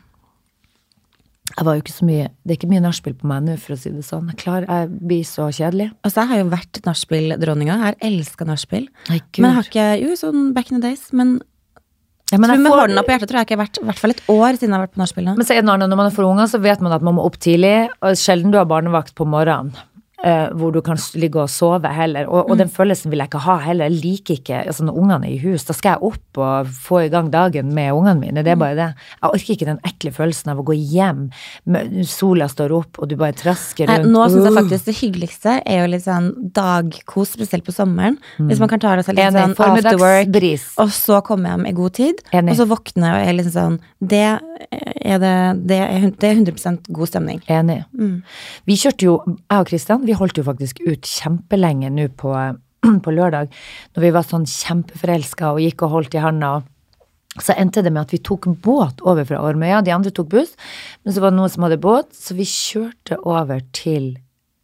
[1.55, 3.77] Jeg var jo ikke så mye, det er ikke mye nachspiel på meg nå, for
[3.77, 4.31] å si det sånn.
[4.33, 5.91] Jeg, klar, jeg blir så kjedelig.
[6.03, 7.77] Altså, jeg har jo vært nachspiel-dronninga.
[7.77, 8.89] Jeg har elska nachspiel.
[9.13, 11.05] Men jeg har ikke Jo, sånn back in the days.
[11.15, 11.37] Men,
[12.35, 13.87] ja, men, tror jeg får- hånda på hjertet tror jeg ikke jeg har vært i
[13.89, 15.31] hvert fall et år siden jeg har vært på nachspiel.
[15.39, 17.03] Men så er det noe annet, når man er for unger, så vet man at
[17.07, 19.73] man må opp tidlig, og sjelden du har barnevakt på morgenen.
[20.25, 22.27] Eh, hvor du kan ligge og sove heller.
[22.31, 23.91] Og, og den følelsen vil jeg ikke ha heller.
[23.93, 27.03] Jeg liker ikke altså Når ungene er i hus, da skal jeg opp og få
[27.05, 28.43] i gang dagen med ungene mine.
[28.47, 28.89] Det er bare det.
[29.21, 31.27] Jeg orker ikke den ekle følelsen av å gå hjem,
[32.09, 34.13] sola står opp, og du bare trasker Nei, rundt.
[34.15, 34.59] nå syns jeg Uh.
[34.61, 38.19] faktisk det hyggeligste er jo litt sånn dagkos, spesielt på sommeren.
[38.39, 39.57] Hvis man kan ta det seg litt Enig.
[39.57, 40.31] sånn after work,
[40.79, 42.23] og så komme hjem i god tid.
[42.33, 42.55] Enig.
[42.55, 45.33] Og så våkne og er liksom sånn Det er, det,
[45.69, 47.41] det er, det er 100% god stemning.
[47.49, 47.81] Enig.
[48.69, 52.35] Vi kjørte jo, jeg og Kristian, vi holdt jo faktisk ut kjempelenge nå på,
[53.05, 53.53] på lørdag,
[53.95, 56.57] når vi var sånn kjempeforelska og gikk og holdt i handa.
[57.43, 60.53] Så endte det med at vi tok båt over fra Ormøya, de andre tok buss,
[61.03, 64.13] men så var det noen som hadde båt, så vi kjørte over til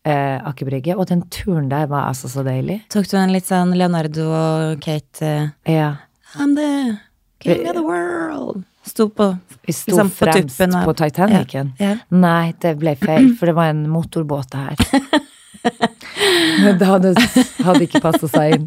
[0.06, 2.80] eh, Aker Brygge, og den turen der var altså så deilig.
[2.94, 5.96] Tok du en litt sånn Leonardo og Kate eh, Ja,
[6.38, 7.00] I'm the
[7.42, 8.62] king of the world.
[8.86, 9.32] Sto på
[9.66, 11.72] vi sto Liksom på fremst tuppen på Titanicen.
[11.78, 11.96] Ja, ja.
[12.08, 14.78] Nei, det ble feil, for det var en motorbåt her.
[16.64, 17.12] Men det hadde,
[17.64, 18.66] hadde ikke passa seg inn.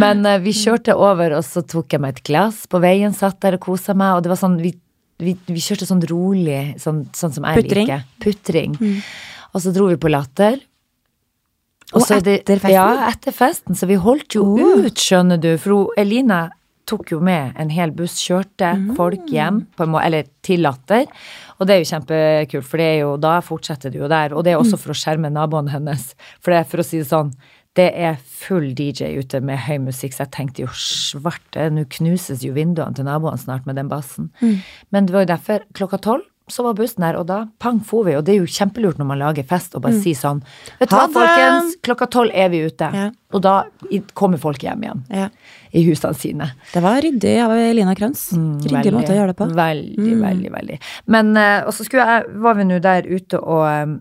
[0.00, 3.40] Men uh, vi kjørte over, og så tok jeg meg et glass på veien, satt
[3.44, 4.74] der og kosa meg, og det var sånn Vi,
[5.22, 7.86] vi, vi kjørte sånn rolig, sånn, sånn som jeg Puttring.
[7.90, 8.06] liker.
[8.20, 8.78] Putring.
[9.54, 10.58] Og så dro vi på Latter.
[11.94, 12.74] Og og er det- etter festen?
[12.74, 13.74] Ja, etter festen.
[13.78, 14.84] Så vi holdt jo Oh.
[14.84, 15.52] ut, skjønner du.
[15.56, 16.50] For Elina
[16.86, 21.06] tok jo med en hel buss, kjørte folk hjem, på en måte, eller til Latter.
[21.58, 24.34] Og det er jo kjempekult, for det er jo, da fortsetter det jo der.
[24.36, 26.10] Og det er også for å skjerme naboene hennes.
[26.40, 27.32] For det er for å si det sånn,
[27.76, 32.44] det er full DJ ute med høy musikk, så jeg tenkte jo svarte, nå knuses
[32.44, 34.30] jo vinduene til naboene snart med den bassen.
[34.90, 38.06] Men det var jo derfor, klokka tolv, så var bussen der, og da pang for
[38.06, 40.44] vi, og det er jo kjempelurt når man lager fest og bare sier sånn,
[40.78, 42.90] vet du hva folkens, klokka tolv er vi ute.
[42.94, 43.08] Ja.
[43.34, 43.56] Og da
[44.14, 45.26] kommer folk hjem igjen Ja.
[45.76, 46.48] I husene sine.
[46.72, 48.30] Det var ryddig av Elina Kranz.
[48.32, 49.48] Mm, ryddig måte å gjøre det på.
[49.58, 50.22] Veldig, Mm.
[50.24, 50.78] veldig, veldig.
[51.12, 51.84] Men eh, og så
[52.40, 54.00] var vi nå der ute og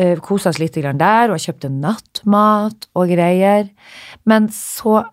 [0.00, 3.68] uh, kosa oss litt der, og kjøpte nattmat og greier.
[4.24, 5.04] Men så,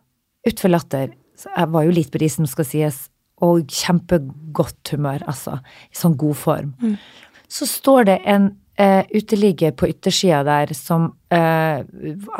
[0.48, 3.10] utfor latter, så jeg var jo litt brisen, skal sies,
[3.41, 5.60] og kjempegodt humør, altså.
[5.91, 6.74] I sånn god form.
[6.82, 6.95] Mm.
[7.48, 11.84] Så står det en uh, uteligger på yttersida der som uh,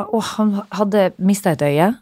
[0.10, 1.93] Og han hadde mista et øye.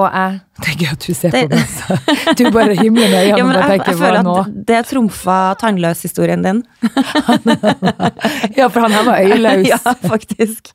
[0.00, 3.46] Og jeg tenker at du ser på meg, så du bare himler med Ja, øynene
[3.48, 4.34] men og jeg, tenker jeg hva føler nå?
[4.40, 6.62] at det trumfa tannløs-historien din.
[8.56, 9.66] Ja, for han her var øyeløs.
[9.72, 9.78] ja,
[10.08, 10.72] faktisk.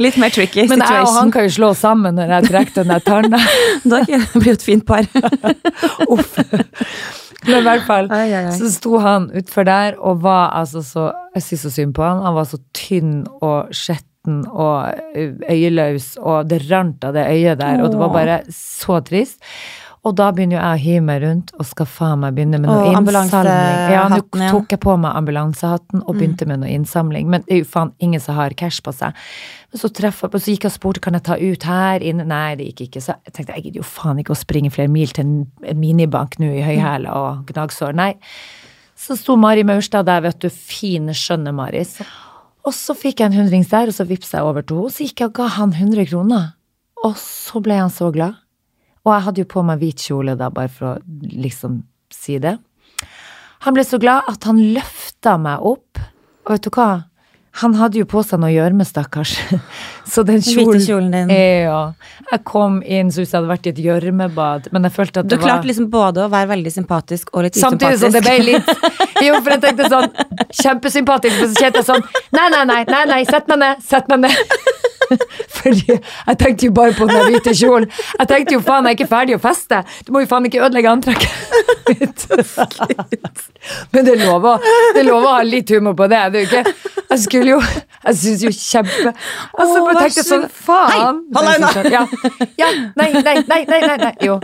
[0.00, 2.92] Litt mer tricky Men jeg og han kan jo slå sammen når jeg trekker den
[2.94, 3.40] der tanna.
[3.90, 5.06] Da blir bli et fint par.
[6.08, 6.36] Uff.
[7.46, 8.56] Men i hvert fall, Ai, ai, ai.
[8.56, 12.20] så sto han utfor der og var altså så Jeg syns så synd på han.
[12.26, 13.70] Han var så tynn og
[14.20, 14.94] skjetten og
[15.50, 19.40] øyeløs, og det rant av det øyet der, og det var bare så trist.
[20.02, 22.70] Og da begynner jo jeg å hive meg rundt og skal faen meg begynne med
[22.70, 23.92] noe innsamling.
[23.92, 27.28] Ja, nå tok jeg på meg ambulansehatten og begynte med noe innsamling.
[27.28, 29.12] Men det er jo faen ingen som har cash på seg.
[29.68, 32.24] Men så traff så gikk jeg og spurte kan jeg ta ut her inne.
[32.24, 33.04] Nei, det gikk ikke.
[33.04, 35.36] Så jeg tenkte jeg gidder jo faen ikke å springe flere mil til en,
[35.68, 37.92] en minibank nå i høyhæla og gnagsår.
[38.00, 38.14] Nei.
[38.96, 40.48] Så sto Mari Maurstad der, vet du.
[40.48, 41.98] Fine, skjønne Maris.
[42.66, 44.94] Og så fikk jeg en hundrings der, og så vippsa jeg over til henne.
[44.94, 46.48] Så gikk jeg og ga han 100 kroner.
[47.06, 48.36] Og så ble han så glad.
[49.06, 51.80] Og jeg hadde jo på meg hvit kjole da, bare for å liksom
[52.12, 52.58] si det.
[53.64, 56.00] Han ble så glad at han løfta meg opp.
[56.44, 56.90] Og vet du hva?
[57.64, 59.34] Han hadde jo på seg noe gjørme, stakkars.
[60.10, 61.30] Så den hvite kjolen kjolen din.
[61.30, 61.80] Ja.
[62.30, 65.22] Jeg kom inn så hvis som jeg hadde vært i et gjørmebad, men jeg følte
[65.22, 68.14] at Du det var klarte liksom både å være veldig sympatisk og litt Samtidig som
[68.14, 68.74] det ble litt
[69.26, 70.10] Jo, for jeg tenkte sånn
[70.62, 72.04] Kjempesympatisk, men så kjente jeg sånn
[72.36, 74.68] Nei, nei, nei, nei, nei, sett meg ned, sett meg ned.
[75.60, 77.88] Fordi jeg tenkte jo bare på den hvite kjolen.
[78.20, 79.80] Jeg tenkte jo faen, jeg er ikke ferdig å feste.
[80.06, 81.30] Du må jo faen ikke ødelegge antrekket
[81.90, 82.26] mitt.
[83.90, 84.62] Men det lover,
[84.94, 86.22] det lover å ha litt humor på det.
[86.34, 86.62] det ikke,
[87.10, 87.60] jeg skulle jo
[88.06, 90.46] Jeg syns jo kjempe Altså, så Å, bare vær tenkte sånn.
[90.50, 91.20] Faen!
[91.36, 91.90] Hei, hold.
[91.90, 92.02] Ja,
[92.60, 94.12] ja, nei, nei, nei, nei, nei, nei.
[94.24, 94.38] Jo.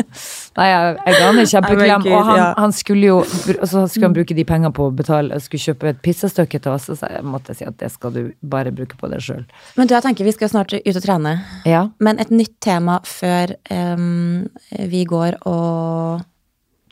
[0.57, 4.09] Nei, jeg, jeg ga han en kjempeklem, og han, han skulle jo Og så skulle
[4.09, 7.01] han bruke de pengene på å betale Jeg skulle kjøpe et pizzastykke til oss, og
[7.01, 9.45] så jeg måtte si at det skal du bare bruke på deg sjøl.
[9.77, 11.35] Men du, jeg tenker vi skal snart ut og trene.
[11.69, 11.87] Ja.
[12.03, 14.47] Men et nytt tema før um,
[14.93, 16.25] vi går og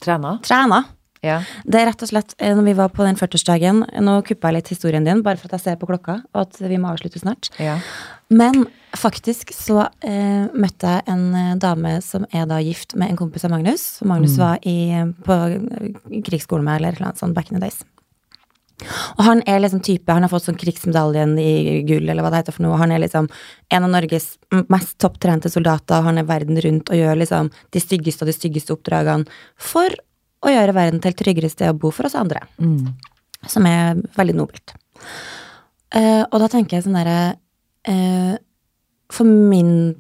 [0.05, 0.41] Trener?
[0.45, 0.83] Trena.
[1.25, 1.41] Ja.
[1.65, 4.59] Det er rett og slett, eh, når vi var på den 40-årsdagen Nå kuppa jeg
[4.59, 7.23] litt historien din, bare for at jeg ser på klokka, og at vi må avslutte
[7.23, 7.51] snart.
[7.59, 7.79] ja.
[8.33, 8.65] Men
[8.97, 13.45] faktisk så eh, møtte jeg en eh, dame som er da gift med en kompis
[13.45, 13.85] av Magnus.
[14.07, 14.95] Magnus var i,
[15.27, 17.83] på eh, krigsskolen med, eller noe sånt back in the days.
[19.15, 22.43] Og han er liksom type, han har fått sånn krigsmedaljen i gull, eller hva det
[22.43, 22.79] heter for noe.
[22.81, 23.29] Han er liksom
[23.71, 24.33] en av Norges
[24.73, 26.03] mest topptrente soldater.
[26.05, 29.95] Han er verden rundt og gjør liksom de styggeste og de styggeste oppdragene for
[30.45, 32.45] å gjøre verden til et tryggere sted å bo for oss andre.
[33.51, 34.77] Som er veldig nobelt.
[35.95, 37.37] Uh, og da tenker jeg sånn derre
[37.87, 38.35] uh,
[39.15, 39.95] For min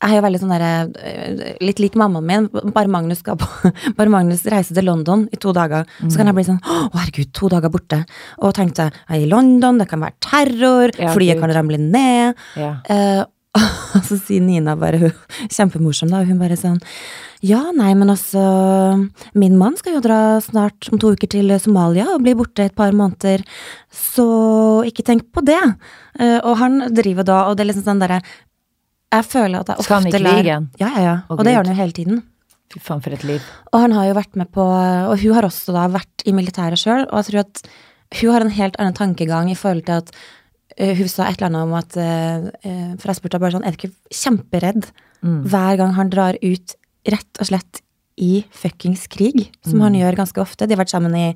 [0.00, 0.68] jeg er jo veldig sånn derre
[1.04, 2.46] eh, Litt lik mammaen min.
[2.72, 3.48] Bare Magnus, skal på,
[3.98, 7.28] bare Magnus reiser til London i to dager, så kan jeg bli sånn Å, herregud,
[7.36, 7.98] to dager borte.
[8.40, 12.40] Og tenkte jeg er i London, det kan være terror, Ja, flyet kan ramle ned.
[12.56, 12.72] Ja.
[12.88, 13.60] Uh,
[13.98, 16.80] og så sier Nina bare, hun kjempemorsom da, hun bare sånn
[17.40, 18.40] Ja, nei, men altså
[19.38, 22.74] Min mann skal jo dra snart om to uker til Somalia og bli borte et
[22.76, 23.44] par måneder,
[23.88, 24.26] så
[24.88, 25.60] ikke tenk på det.
[26.20, 28.20] Eh, og han driver da, og det er liksom sånn derre
[29.10, 30.68] Jeg føler at jeg ofte Skal han i krigen?
[30.82, 31.14] Ja, ja, ja.
[31.30, 32.20] Og, Og det gjør han jo hele tiden.
[32.70, 33.46] Fy faen, for et liv.
[33.72, 36.78] Og han har jo vært med på Og hun har også da vært i militæret
[36.78, 37.64] sjøl, og jeg tror at
[38.20, 40.12] hun har en helt annen tankegang i forhold til at
[40.76, 43.74] eh, hun sa et eller annet om at eh, For jeg spurte bare sånn Er
[43.74, 45.42] du ikke kjemperedd Mm.
[45.52, 46.72] hver gang han drar ut
[47.08, 47.80] rett og slett
[48.20, 49.46] i fuckings krig?
[49.64, 50.66] Som han gjør ganske ofte.
[50.68, 51.28] De har vært sammen i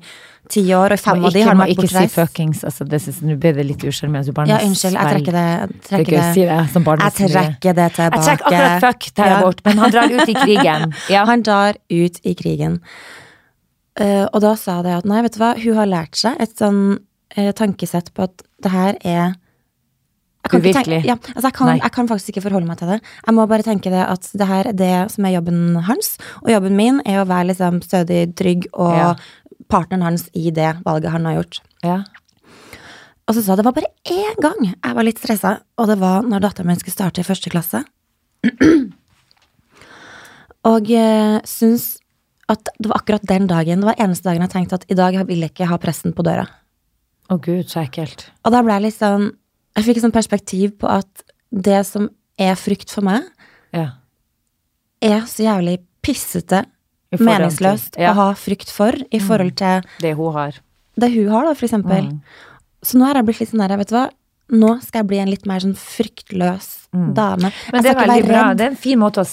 [0.53, 2.59] ti år, og fem av de ikke, har vært må vært ikke si fuckings.
[2.67, 4.45] Altså, det synes, nå ble det litt usjarmerende.
[4.51, 5.45] Ja, unnskyld, jeg trekker det.
[5.49, 8.21] Jeg Det er trekker gøy si det, det som jeg trekker det tilbake.
[8.21, 9.41] Jeg trekker akkurat fuck tar jeg Ja.
[9.41, 10.93] bort, men han drar ut i krigen.
[11.09, 11.25] Ja.
[11.25, 12.77] Han drar ut i krigen.
[13.99, 16.53] Uh, og da sa det at nei, vet du hva, hun har lært seg et
[16.59, 16.99] sånn
[17.39, 19.33] uh, tankesett på at det her er
[20.45, 22.91] jeg kan, ikke tenke, ja, altså jeg, kan, jeg kan faktisk ikke forholde meg til
[22.93, 22.99] det.
[23.25, 26.11] Jeg må bare tenke det at det her er det som er jobben hans,
[26.43, 29.07] og jobben min er å være liksom stødig, trygg og Ja.
[29.73, 31.59] partneren hans i det valget han har gjort.
[31.81, 31.97] Ja.
[33.25, 35.97] Og så sa jeg det var bare én gang jeg var litt stressa, og det
[35.99, 37.81] var når datteren min skulle starte i første klasse.
[40.71, 41.95] og eh, syns
[42.51, 45.17] at det var akkurat den dagen, det var eneste dagen jeg tenkte at i dag
[45.25, 46.45] vil jeg ikke ha pressen på døra.
[47.33, 48.27] Å gud, så ekkelt.
[48.45, 49.31] Og da ble jeg litt sånn
[49.75, 52.09] Jeg fikk et sånt perspektiv på at det som
[52.39, 53.23] er frykt for meg,
[53.73, 53.89] Ja.
[55.01, 56.65] er så jævlig pissete,
[57.15, 58.11] meningsløst ja.
[58.11, 60.57] å ha frykt for i forhold til Det hun har.
[60.99, 62.09] det hun har, da, for eksempel.
[62.11, 62.21] Mm.
[62.83, 64.09] Så nå har jeg blitt litt sånn der, vet du hva,
[64.51, 66.67] nå skal jeg bli en litt mer sånn fryktløs
[67.15, 67.49] dame.
[67.49, 67.71] Mm.
[67.73, 68.43] Men det er jeg skal ikke veldig bra.
[68.45, 68.57] Mm.
[68.57, 69.29] Det er en fin måte å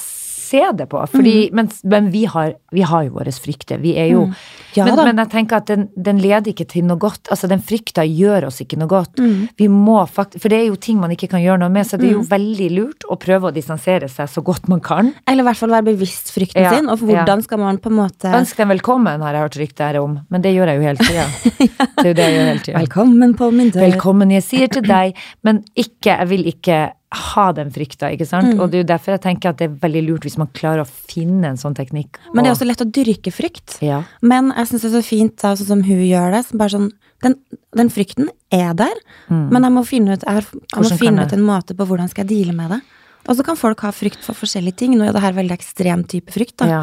[0.52, 1.02] se det på.
[1.12, 3.80] Fordi, men men vi, har, vi har jo våre frykter.
[3.82, 4.34] Vi er jo Mm.
[4.76, 7.28] Ja men, men jeg tenker at den, den leder ikke til noe godt.
[7.32, 9.20] Altså, den frykta gjør oss ikke noe godt.
[9.20, 9.48] Mm.
[9.58, 11.98] Vi må fakt For det er jo ting man ikke kan gjøre noe med, så
[12.00, 15.12] det er jo veldig lurt å prøve å distansere seg så godt man kan.
[15.28, 17.98] Eller i hvert fall være bevisst frykten Ja, sin, og hvordan skal man på en
[17.98, 20.16] måte Ønsk dem velkommen, har jeg hørt rykter om.
[20.32, 21.28] Men det gjør jeg jo hele tida.
[22.02, 22.78] Det er jo det jeg gjør hele tida.
[22.80, 23.84] Velkommen på min dør.
[23.84, 26.78] Velkommen, jeg sier til deg, men ikke, jeg vil ikke
[27.12, 28.54] ha den frykta, ikke sant?
[28.54, 28.60] Mm.
[28.60, 30.82] Og det er jo derfor jeg tenker at det er veldig lurt hvis man klarer
[30.84, 32.18] å finne en sånn teknikk.
[32.32, 33.78] Men det er også lett å dyrke frykt.
[33.84, 34.02] Ja.
[34.22, 36.42] Men jeg syns det er så fint sånn som hun gjør det.
[36.48, 36.88] Som bare sånn,
[37.22, 37.36] den,
[37.78, 38.96] den frykten er der,
[39.28, 40.98] men jeg må finne ut, jeg, jeg må Mm.
[40.98, 42.80] Finne ut en måte på hvordan skal jeg deale med det.
[43.28, 44.96] Og så kan folk ha frykt for forskjellige ting.
[44.98, 46.56] Nå er det her veldig ekstrem type frykt.
[46.58, 46.66] da.
[46.66, 46.82] Ja.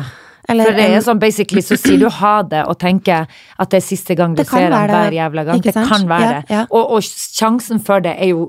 [0.49, 3.27] Eller For det er sånn basically, så sier du ha det og tenker
[3.59, 5.61] at det er siste gang du ser ham hver jævla gang.
[5.61, 6.67] Det kan være Ja, det.
[6.71, 8.47] Og, og sjansen for det er jo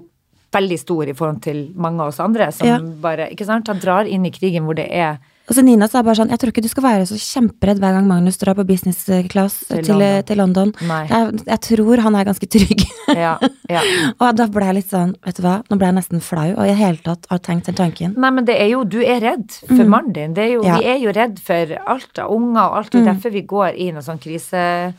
[0.53, 2.79] veldig stor i forhold til mange av oss andre som Ja.
[2.79, 3.69] bare Ikke sant?
[3.69, 6.39] Han drar inn i krigen hvor det er Og så Nina sa bare sånn, jeg
[6.39, 9.83] tror ikke du skal være så kjemperedd hver gang Magnus drar på business class Til
[9.83, 10.23] til, London.
[10.25, 10.73] til London.
[10.81, 12.85] Jeg, jeg tror han er ganske trygg.
[13.09, 13.33] Ja.
[13.69, 13.81] ja.
[14.21, 16.63] og da ble jeg litt sånn, vet du hva, nå ble jeg nesten flau, og
[16.63, 18.15] i det hele tatt har tenkt den tanken.
[18.17, 20.35] Nei, men det er jo, du er redd for mannen din.
[20.35, 20.67] Det er jo, Mm.
[20.67, 20.75] Ja.
[20.77, 20.79] Mm.
[20.79, 22.91] Vi er jo redd for alt av unger og alt.
[22.93, 24.95] Det er derfor vi går i noe sånn krise...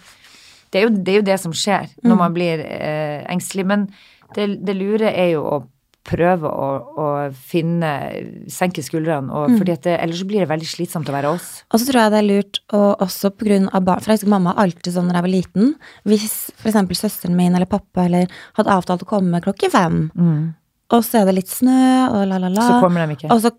[0.71, 2.09] Det er jo det, er jo det som skjer Mm.
[2.09, 3.65] når man blir eh, engstelig.
[3.65, 3.87] Men
[4.35, 5.59] det, det lure er jo å
[6.01, 6.67] prøve å,
[6.97, 7.07] å
[7.37, 7.89] finne
[8.49, 9.57] Senke skuldrene, og, Mm.
[9.59, 11.49] fordi at det, ellers så blir det veldig slitsomt å være oss.
[11.71, 14.17] Og så tror jeg det er lurt, og også på grunn av barn, for jeg
[14.19, 15.75] husker mamma alltid sånn når jeg var liten,
[16.09, 16.25] hvis
[16.65, 18.25] eksempel søsteren min eller pappa eller
[18.57, 19.99] hadde avtalt å komme klokken fem,
[20.91, 21.77] og så er det litt snø,
[22.09, 22.61] og la la la.
[22.65, 22.71] Mm.
[22.73, 23.29] Så kommer de ikke.
[23.31, 23.51] Og så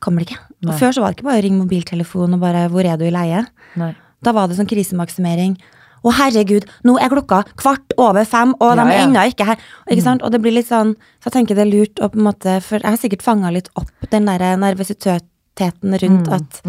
[0.00, 0.38] kommer de ikke.
[0.62, 0.78] Og Nei.
[0.78, 3.10] før så var det ikke bare å ringe mobiltelefonen og bare, hvor er du i
[3.10, 3.42] leie?
[3.76, 3.90] Nei.
[4.22, 5.58] Da var det sånn krisemaksimering.
[6.04, 9.58] Å herregud, nå er klokka kvart over fem, og de Ja, er ennå ikke her.
[9.90, 10.22] Ikke sant?
[10.22, 12.60] Og det blir litt sånn, så jeg tenker det er lurt å på en måte,
[12.62, 16.62] for jeg har sikkert fanga litt opp den der nervøsiteten rundt at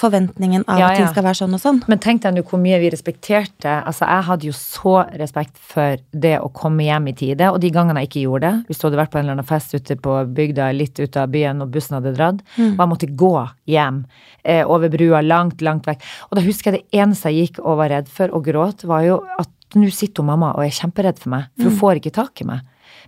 [0.00, 1.78] forventningen av Ja, at ting skal være sånn og sånn.
[1.90, 3.74] Men tenk deg nå hvor mye vi respekterte.
[3.84, 7.70] Altså, jeg hadde jo så respekt for det å komme hjem i tide, og de
[7.74, 9.96] gangene jeg ikke gjorde det, hvis du hadde vært på en eller annen fest ute
[10.00, 12.72] på bygda litt ut av byen og bussen hadde dratt, Mm.
[12.74, 13.34] og jeg måtte gå
[13.68, 14.04] hjem
[14.44, 16.02] eh, over brua langt, langt vekk.
[16.30, 19.02] Og da husker jeg det eneste jeg gikk og var redd for og gråt, var
[19.04, 22.12] jo at nå sitter hun mamma og er kjemperedd for meg, for hun får ikke
[22.16, 22.60] tak i meg.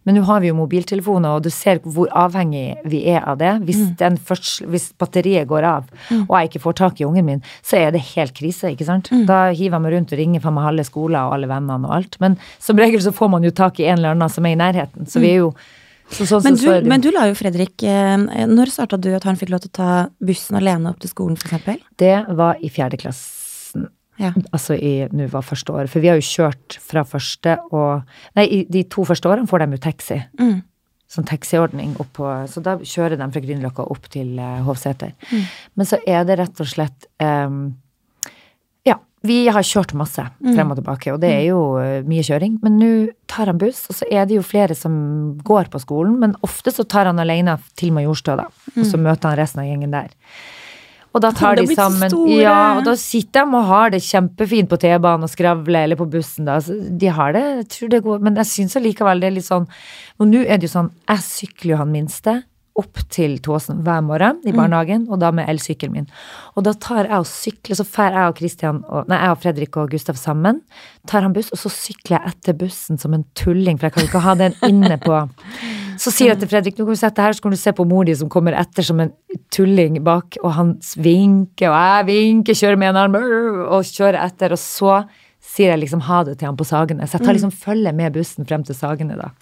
[0.04, 3.52] Men nå har vi jo mobiltelefoner, og du ser hvor avhengig vi er av det.
[3.68, 5.84] Hvis, den først, hvis batteriet går av,
[6.28, 9.12] og jeg ikke får tak i ungen min, så er det helt krise, ikke sant?
[9.28, 11.94] Da hiver jeg meg rundt og ringer fra meg halve skolen og alle vennene og
[12.00, 12.18] alt.
[12.24, 14.60] Men som regel så får man jo tak i en eller annen som er i
[14.62, 15.52] nærheten, så vi er jo
[16.12, 18.16] så, Men så- du, så er det men du la jo Fredrik eh,
[18.50, 21.38] Når starta du at han fikk lov til å ta bussen alene opp til skolen,
[21.38, 21.78] f.eks.?
[21.96, 23.38] Det var i fjerde klassen.
[24.22, 24.32] Ja.
[24.54, 25.90] Altså i nå var første året.
[25.92, 28.06] For vi har jo kjørt fra første og
[28.38, 30.18] Nei, i de to første årene får de jo taxi.
[30.40, 30.60] Mm.
[31.12, 35.12] Sånn taxiordning oppå Så da kjører de fra Grünerløkka opp til eh, Hovseter.
[35.76, 37.74] Men så er det rett og slett um,
[38.88, 38.96] Ja,
[39.26, 42.56] vi har kjørt masse frem og tilbake, og det er jo eh, mye kjøring.
[42.64, 42.90] Men nå
[43.30, 44.94] tar han buss, og så er det jo flere som
[45.44, 48.48] går på skolen, men ofte så tar han alene til Majorstua, da.
[48.72, 50.10] Og så møter han resten av gjengen der.
[51.12, 52.12] Og da tar De sammen.
[52.32, 56.08] Ja, og da sitter de og har det kjempefint på T-banen og skravler, eller på
[56.12, 56.58] bussen, da.
[56.62, 59.68] De har det, jeg tror det går Men jeg syns allikevel det er litt sånn
[60.20, 62.38] Og nå er det jo sånn, jeg sykler jo han minste
[62.78, 66.06] opp til Tåsen hver morgen i barnehagen, og da med elsykkelen min.
[66.56, 69.42] Og da tar jeg og sykler, så drar jeg og Christian og, Nei, jeg og
[69.42, 70.62] Fredrik og Gustav sammen.
[71.08, 74.08] Tar han buss, og så sykler jeg etter bussen som en tulling, for jeg kan
[74.08, 75.20] ikke ha den inne på
[76.00, 77.86] Så sier jeg til Fredrik, nå kan du sette her, så kan du se på
[77.88, 79.12] mor di som kommer etter som en
[79.52, 83.18] tulling bak, og han vinker, og jeg vinker, kjører med en arm,
[83.68, 85.02] og kjører etter, og så
[85.42, 87.06] sier jeg liksom ha det til han på Sagene.
[87.08, 89.32] Så jeg tar liksom følge med bussen frem til Sagene, da.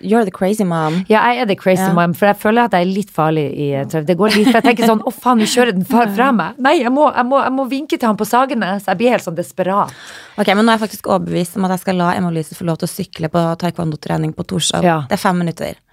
[0.00, 1.02] You're the crazy mom.
[1.10, 1.94] Ja, jeg er the crazy yeah.
[1.94, 4.08] mom, for jeg føler at jeg er litt farlig i trafikk.
[4.08, 6.58] Det går litt, for jeg tenker sånn, å faen, nå kjører den far fra meg.
[6.64, 9.14] Nei, jeg må, jeg, må, jeg må vinke til han på Sagene, så jeg blir
[9.14, 9.92] helt sånn desperat.
[10.40, 12.66] Ok, men nå er jeg faktisk overbevist om at jeg skal la Emma Louise få
[12.66, 14.86] lov til å sykle på taekwondo-trening på Torshov.
[14.86, 15.02] Ja.
[15.10, 15.83] Det er fem minutter.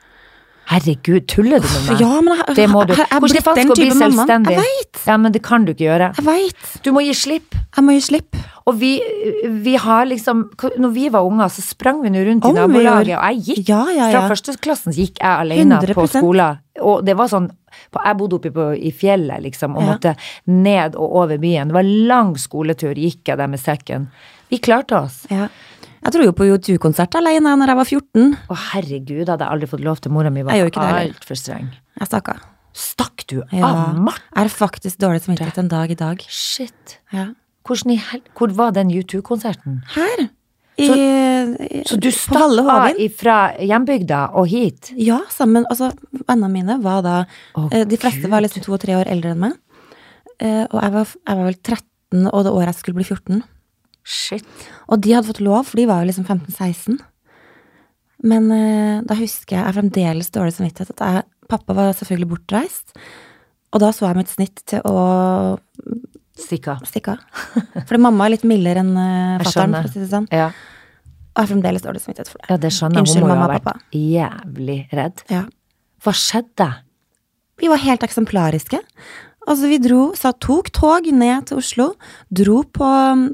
[0.72, 2.00] Herregud, tuller du med meg?
[2.02, 2.94] Ja, men jeg, det må du.
[2.96, 4.54] jeg, jeg, Hvordan faen skal du bli selvstendig?
[4.56, 5.02] Jeg vet.
[5.10, 6.08] Ja, men det kan du ikke gjøre.
[6.18, 6.70] Jeg vet.
[6.86, 7.58] Du må gi slipp.
[7.76, 8.40] Jeg må gi slipp.
[8.70, 8.92] Og vi,
[9.66, 10.44] vi har liksom
[10.80, 13.42] Når vi var unger, så sprang vi nå rundt i Om i nabolaget, og jeg
[13.48, 14.20] gikk Ja, ja, ja.
[14.22, 16.20] Fra førsteklassen gikk jeg alene på 100%.
[16.22, 16.60] skolen.
[16.86, 17.50] Og det var sånn
[17.98, 19.90] Jeg bodde oppe på, i fjellet, liksom, og Ja.
[19.96, 20.14] måtte
[20.48, 21.72] ned og over byen.
[21.72, 24.08] Det var lang skoletur, gikk jeg der med sekken.
[24.52, 25.26] Vi klarte oss.
[25.32, 25.48] Ja.
[26.02, 28.32] Jeg dro jo på U2-konsert alene når jeg var 14.
[28.50, 30.12] Å, herregud, hadde jeg aldri fått lov til.
[30.16, 31.68] Mora mi var altfor streng.
[32.00, 32.40] Jeg stakk av.
[32.74, 33.68] Stakk du Ja.
[33.68, 34.24] av, Martin?
[34.36, 36.22] Jeg er faktisk dårlig samvittighet en dag i dag.
[36.28, 36.98] Shit.
[37.14, 37.28] Ja.
[37.64, 38.24] I.
[38.36, 39.84] Hvor var den U2-konserten?
[39.94, 40.30] Her.
[40.80, 44.92] I, Så- i- Så du stakk av fra hjembygda og hit?
[44.96, 45.66] Ja, sammen.
[45.70, 45.92] Altså,
[46.28, 47.26] vennene mine var da
[47.72, 49.54] eh, De fleste var liksom to og tre år eldre enn meg.
[50.40, 53.44] Eh, og jeg var, jeg var vel 13, og det året jeg skulle bli 14.
[54.08, 54.46] Shit.
[54.90, 57.00] Og de hadde fått lov, for de var jo liksom 15-16.
[58.28, 62.94] Men eh, da husker jeg jeg fremdeles dårlig samvittighet at jeg, pappa var selvfølgelig bortreist.
[63.72, 64.98] Og da så jeg mitt snitt til å
[65.56, 66.84] av.
[66.86, 67.24] stikke av.
[67.88, 70.30] Fordi mamma er litt mildere enn uh, fatter'n, for å si det sånn.
[70.34, 70.52] Ja.
[70.52, 72.50] Og jeg har fremdeles dårlig samvittighet for det.
[72.52, 73.04] ja, det skjønner.
[73.04, 75.26] Unnskyld, Hun må jo mamma ha og vært jævlig redd.
[75.32, 75.44] Ja.
[76.02, 76.68] Hva skjedde?
[77.62, 78.82] Vi var helt eksemplariske.
[79.50, 81.88] Altså, vi dro, så tok tog ned til Oslo,
[82.30, 82.90] dro på,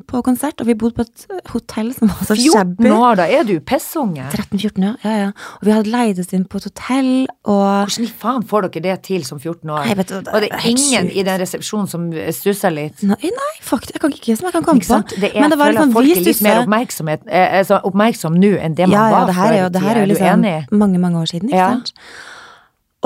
[0.07, 2.91] på konsert, og vi bodde på et hotell som var så 14 shabby.
[2.95, 4.23] år, da er du pessunge.
[4.31, 4.93] 13-14, ja.
[5.03, 5.31] ja, ja.
[5.59, 7.09] Og vi hadde leid oss inn på et hotell,
[7.43, 9.83] og Hvordan i faen får dere det til som 14 år?
[9.83, 12.07] Nei, vet det og det er ingen i den resepsjonen som
[12.39, 13.03] stusser litt?
[13.03, 15.01] Nei, nei, faktisk, jeg kan ikke som jeg kan komme på.
[15.19, 18.55] Det er, Men det var liksom, folk er litt mer oppmerksomhet, eh, altså, oppmerksom nå
[18.63, 20.09] enn det man Ja, ja, var det her er før i det her er jo
[20.15, 20.79] liksom Er du enig?
[20.85, 21.69] mange, mange år siden, ikke Ja.
[21.75, 21.93] sant?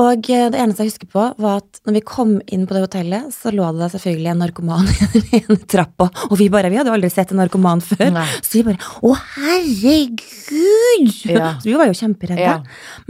[0.01, 2.83] Og eh, det eneste jeg husker på, var at når vi kom inn på det
[2.85, 4.87] hotellet, så lå det selvfølgelig en narkoman
[5.35, 8.07] i en trappa, og vi bare, vi hadde jo aldri sett en narkoman før.
[8.15, 8.25] Nei.
[8.39, 11.13] Så vi bare, å herregud!
[11.29, 11.53] Ja.
[11.59, 12.41] Så vi var jo kjemperedde.
[12.41, 12.57] Ja.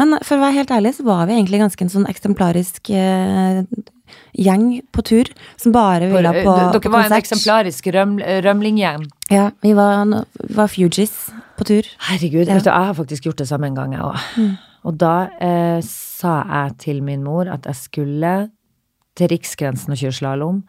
[0.01, 3.61] Men for å være helt ærlig, så var vi egentlig ganske en sånn eksemplarisk eh,
[4.41, 4.65] gjeng
[4.95, 5.29] på tur,
[5.59, 8.17] som bare ville på, konsert Dere på var en eksemplarisk røm,
[8.47, 9.05] rømlinggjeng.
[9.31, 10.03] Ja, vi var,
[10.57, 11.13] var fugees
[11.59, 11.87] på tur.
[12.09, 12.57] Herregud, Ja.
[12.57, 14.59] vet du, jeg har faktisk gjort det samme en gang, jeg òg.
[14.89, 15.77] Og da eh,
[16.21, 18.33] sa jeg til min mor at jeg skulle
[19.17, 20.59] til Riksgrensen og kjøre slalåm.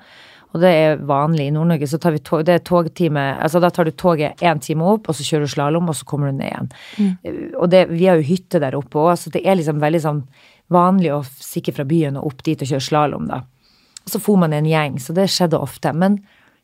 [0.53, 3.71] Og det er vanlig i Nord-Norge, så tar vi tog, det er togtime Altså da
[3.73, 6.37] tar du toget én time opp, og så kjører du slalåm, og så kommer du
[6.37, 6.69] ned igjen.
[6.99, 7.55] Mm.
[7.57, 10.21] Og det, vi har jo hytte der oppe òg, så det er liksom veldig sånn
[10.73, 13.43] vanlig å stikke fra byen og opp dit og kjøre slalåm, da.
[14.03, 15.93] Og så for man en gjeng, så det skjedde ofte.
[15.95, 16.19] Men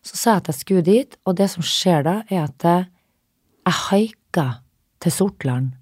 [0.05, 2.89] så sa jeg at jeg skulle dit, og det som skjer da, er at jeg,
[3.65, 4.49] jeg haika
[5.01, 5.78] til Sortland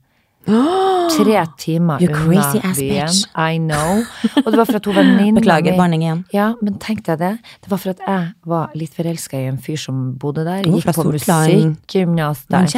[0.46, 3.06] Tre timer You unna crazy ass byen.
[3.10, 3.26] bitch.
[3.34, 4.02] I know.
[4.44, 6.24] Og det var for at hun venninna Beklager, barning igjen.
[6.34, 7.32] Ja, men tenk deg det.
[7.64, 10.66] Det var for at jeg var litt forelska i en fyr som bodde der.
[10.70, 12.68] Oh, Gikk på musikkgymnas der.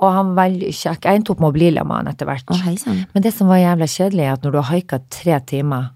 [0.00, 1.04] Og han var veldig kjekk.
[1.04, 2.52] Jeg endte opp med å bli sammen med han etter hvert.
[2.64, 2.76] Hei.
[3.12, 5.90] Men det som var jævla kjedelig, er at når du har haika tre timer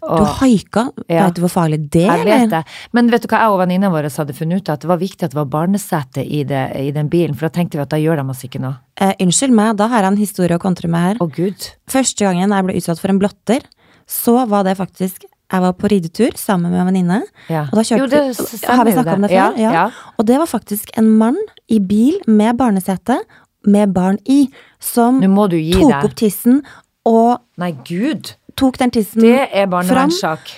[0.00, 0.84] Du haika.
[1.08, 1.26] Ja.
[1.26, 2.22] Vet du hvor farlig det er?
[2.22, 2.62] jeg vet det.
[2.96, 4.68] Men vet du hva jeg og venninna vår hadde funnet ut?
[4.72, 7.54] At det var viktig at det var barnesete i, det, i den bilen, for da
[7.58, 8.78] tenkte vi at da gjør de oss ikke noe.
[9.00, 11.20] Eh, unnskyld meg, da har jeg en historie å kontre med her.
[11.22, 11.66] Å gud.
[11.90, 13.66] Første gangen jeg ble utsatt for en blotter,
[14.08, 17.18] så var det faktisk Jeg var på ridetur sammen med en venninne.
[17.48, 17.62] Ja.
[17.70, 19.54] Og da kjørte Jo, det Har vi snakka om det før?
[19.56, 19.84] Ja, ja.
[20.20, 21.38] Og det var faktisk en mann
[21.72, 23.16] i bil med barnesete,
[23.64, 26.04] med barn i, som tok deg.
[26.04, 26.60] opp tissen
[27.08, 28.34] og Nei, gud.
[28.58, 29.30] Tok den tissen fram.
[29.30, 30.52] Det er barnevernssak.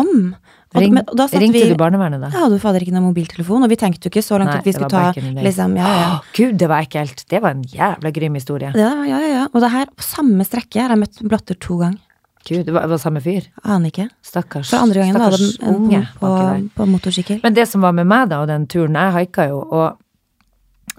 [0.00, 0.34] om.
[0.70, 2.28] Og, Ring, men- og ringte vi, du barnevernet da?
[2.30, 4.58] Jeg hadde jo fader ikke noen mobiltelefon, og vi tenkte jo ikke så langt Nei,
[4.60, 5.08] at vi skulle ta
[5.42, 6.04] liksom, ja, ja.
[6.14, 7.24] Åh, Gud, det var ekkelt.
[7.26, 8.70] Det var en jævla grym historie.
[8.78, 9.48] Ja, ja, ja, ja.
[9.50, 11.98] Og det her, på samme strekke, har jeg møtt blotter to ganger.
[12.46, 13.48] Gud, det var, det var samme fyr.
[13.64, 14.06] Aner ikke.
[14.24, 14.70] Stakkars.
[14.70, 16.04] For andre gangen var det en unge.
[16.20, 16.30] på,
[16.78, 17.40] på motorsykkel.
[17.42, 19.98] Men det som var med meg da, og den turen, jeg haika jo, og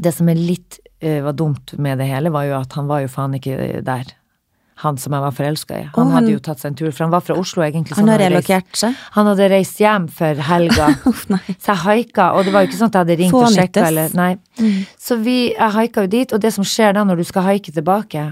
[0.03, 3.05] det som er litt uh, var dumt med det hele, var jo at han var
[3.05, 4.11] jo faen ikke eh, der.
[4.81, 5.83] Han som jeg var forelska i.
[5.83, 7.95] Han oh, han- hadde jo tatt seg en tur, for han var fra Oslo egentlig.
[7.97, 8.95] Han hadde reist- relokert seg.
[9.17, 10.91] Han hadde reist hjem for helga.
[11.35, 11.41] Nei.
[11.57, 13.61] Så jeg haika, og det var jo ikke sånn at jeg hadde ringt og Fånyttes.
[13.61, 14.31] sjekka eller Nei.
[14.99, 17.73] Så vi, jeg haika jo dit, og det som skjer da når du skal haike
[17.75, 18.25] tilbake,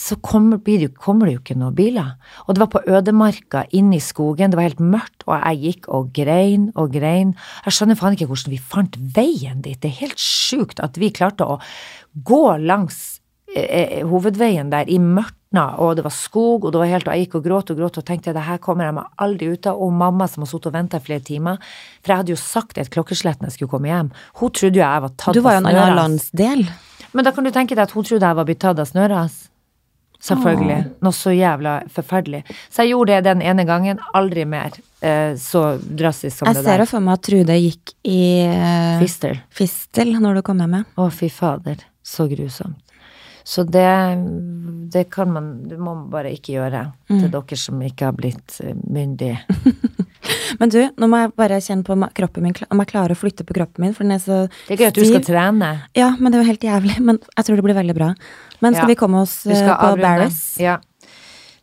[0.00, 2.14] så kommer, blir det, kommer det jo ikke noen biler.
[2.46, 5.88] Og det var på ødemarka inne i skogen, det var helt mørkt, og jeg gikk
[5.92, 7.34] og grein og grein.
[7.66, 9.76] Jeg skjønner faen ikke hvordan vi fant veien dit.
[9.82, 11.58] Det er helt sjukt at vi klarte å
[12.24, 13.20] gå langs
[14.08, 17.34] hovedveien der i mørtna, og det var skog, og det var helt, og jeg gikk
[17.40, 19.92] og gråt og gråt og tenkte det her kommer jeg meg aldri ut av, og
[19.92, 21.60] mamma som har sittet og venta i flere timer,
[22.00, 24.84] for jeg hadde jo sagt et klokkeslett når jeg skulle komme hjem, hun trodde jo
[24.86, 26.00] jeg var tatt Du var jo en annen snøras.
[26.00, 26.64] landsdel.
[27.12, 29.48] Men da kan du tenke deg at hun trodde jeg var blitt tatt av snøras.
[30.22, 30.78] Selvfølgelig.
[31.02, 32.44] Noe så jævla forferdelig.
[32.70, 34.70] Så jeg gjorde det den ene gangen, aldri mer
[35.02, 38.20] eh, så drastisk som Jeg det ser Jeg jo for meg at Trude gikk i
[38.46, 39.40] eh, Fistel.
[39.50, 40.70] fistel når du kom hjem.
[40.78, 40.84] med.
[40.94, 41.82] Å, fy fader.
[42.06, 42.78] Så grusomt.
[43.44, 43.84] Så det,
[44.92, 46.84] det kan man Det må man bare ikke gjøre.
[47.10, 49.40] Til dere som ikke har blitt myndige.
[50.60, 53.44] Men du, nå må jeg bare kjenne på kroppen min, om jeg klarer å flytte
[53.48, 54.36] på kroppen min, for den er så
[54.68, 55.70] Det er gøy at du skal trene.
[55.98, 56.96] Ja, men det er jo helt jævlig.
[57.02, 58.12] Men jeg tror det blir veldig bra.
[58.62, 58.92] Men skal Ja.
[58.92, 60.04] vi komme oss eh, på avrunde.
[60.06, 60.40] Barris?
[60.62, 60.78] Ja.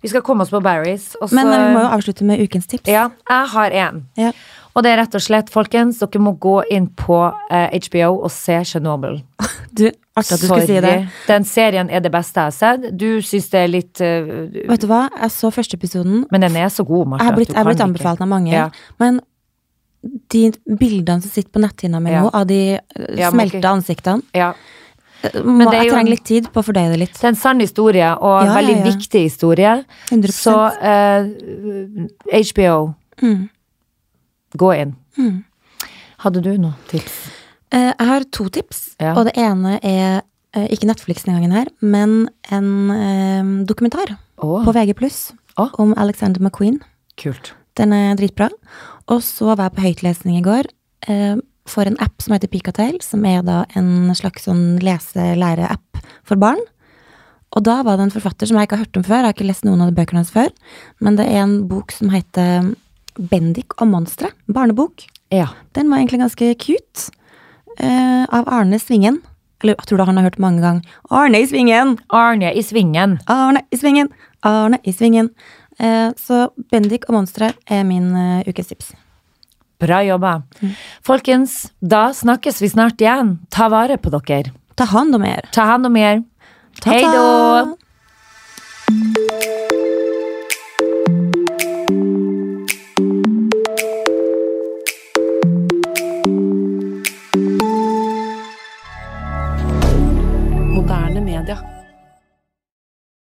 [0.02, 1.14] Vi skal komme oss på Barris.
[1.22, 1.36] Også...
[1.36, 2.88] Men eh, vi må jo avslutte med ukens tips.
[2.92, 4.04] Ja, jeg har en.
[4.20, 4.34] Ja.
[4.80, 7.18] Og det er rett og slett, folkens, dere må gå inn på
[7.52, 9.20] eh, HBO og se Chernobyl.
[9.70, 9.84] Du,
[10.18, 10.94] artig at du skulle si det.
[11.28, 12.88] Den serien er det beste jeg har sett.
[12.98, 16.24] Du syns det er litt uh, Vet du hva, jeg så første episoden.
[16.34, 17.28] Men den er så god, Martha.
[17.28, 18.50] Jeg har blitt, jeg har blitt anbefalt av mange.
[18.56, 18.66] Ja.
[19.00, 19.20] Men
[20.34, 20.42] de
[20.80, 22.24] bildene som sitter på netthinna mi Ja.
[22.34, 22.82] av de eh,
[23.20, 24.50] Ja, smelta smelte ansiktene Ja.
[25.22, 27.14] eh, må, det er Jeg trenger litt tid på å fordøye det litt.
[27.20, 29.78] Det er en sann historie, og en veldig viktig historie.
[30.10, 31.30] 100 Så uh,
[32.34, 33.50] HBO, Mm.
[34.58, 34.96] Gå inn.
[35.18, 35.44] Mm.
[36.24, 37.20] Hadde du noe tips?
[37.72, 39.14] Eh, Jeg har to tips, Ja.
[39.16, 40.22] og det ene er
[40.54, 44.64] eh, ikke Netflix denne gangen her, men en eh, dokumentar oh.
[44.66, 44.96] på VG+,
[45.58, 45.70] oh.
[45.78, 46.82] om Alexander McQueen.
[47.18, 47.54] kult.
[47.76, 48.50] Den er dritbra.
[49.08, 50.68] Og så var jeg på høytlesning i går
[51.08, 51.38] eh,
[51.70, 56.60] for en app som heter Picatail, som er da en slags sånn lese-lære-app for barn.
[57.56, 59.34] Og da var det en forfatter som jeg ikke har hørt om før, jeg har
[59.38, 60.50] ikke lest noen av de bøkene hans før,
[61.02, 62.74] men det er en bok som heter
[63.20, 65.04] Bendik og monstre, barnebok.
[65.34, 65.50] Ja.
[65.76, 67.12] Den var egentlig ganske cute.
[67.80, 69.22] eh, av Arne Svingen.
[69.62, 70.86] Eller jeg tror du han har hørt mange ganger.
[71.12, 71.98] Arne i Svingen!
[72.10, 73.18] Arne i svingen.
[73.28, 74.10] Arne i Svingen!
[74.44, 75.30] Arne i Svingen.
[75.80, 78.94] Eh, så Bendik og monstre er min uh, ukes tips.
[79.80, 80.42] Bra jobba.
[81.08, 83.38] Folkens, da snakkes vi snart igjen.
[83.52, 84.52] Ta vare på dere.
[84.76, 85.48] Ta hand om dere.
[85.56, 86.24] Ta hand om dere.
[86.84, 87.76] Hei då!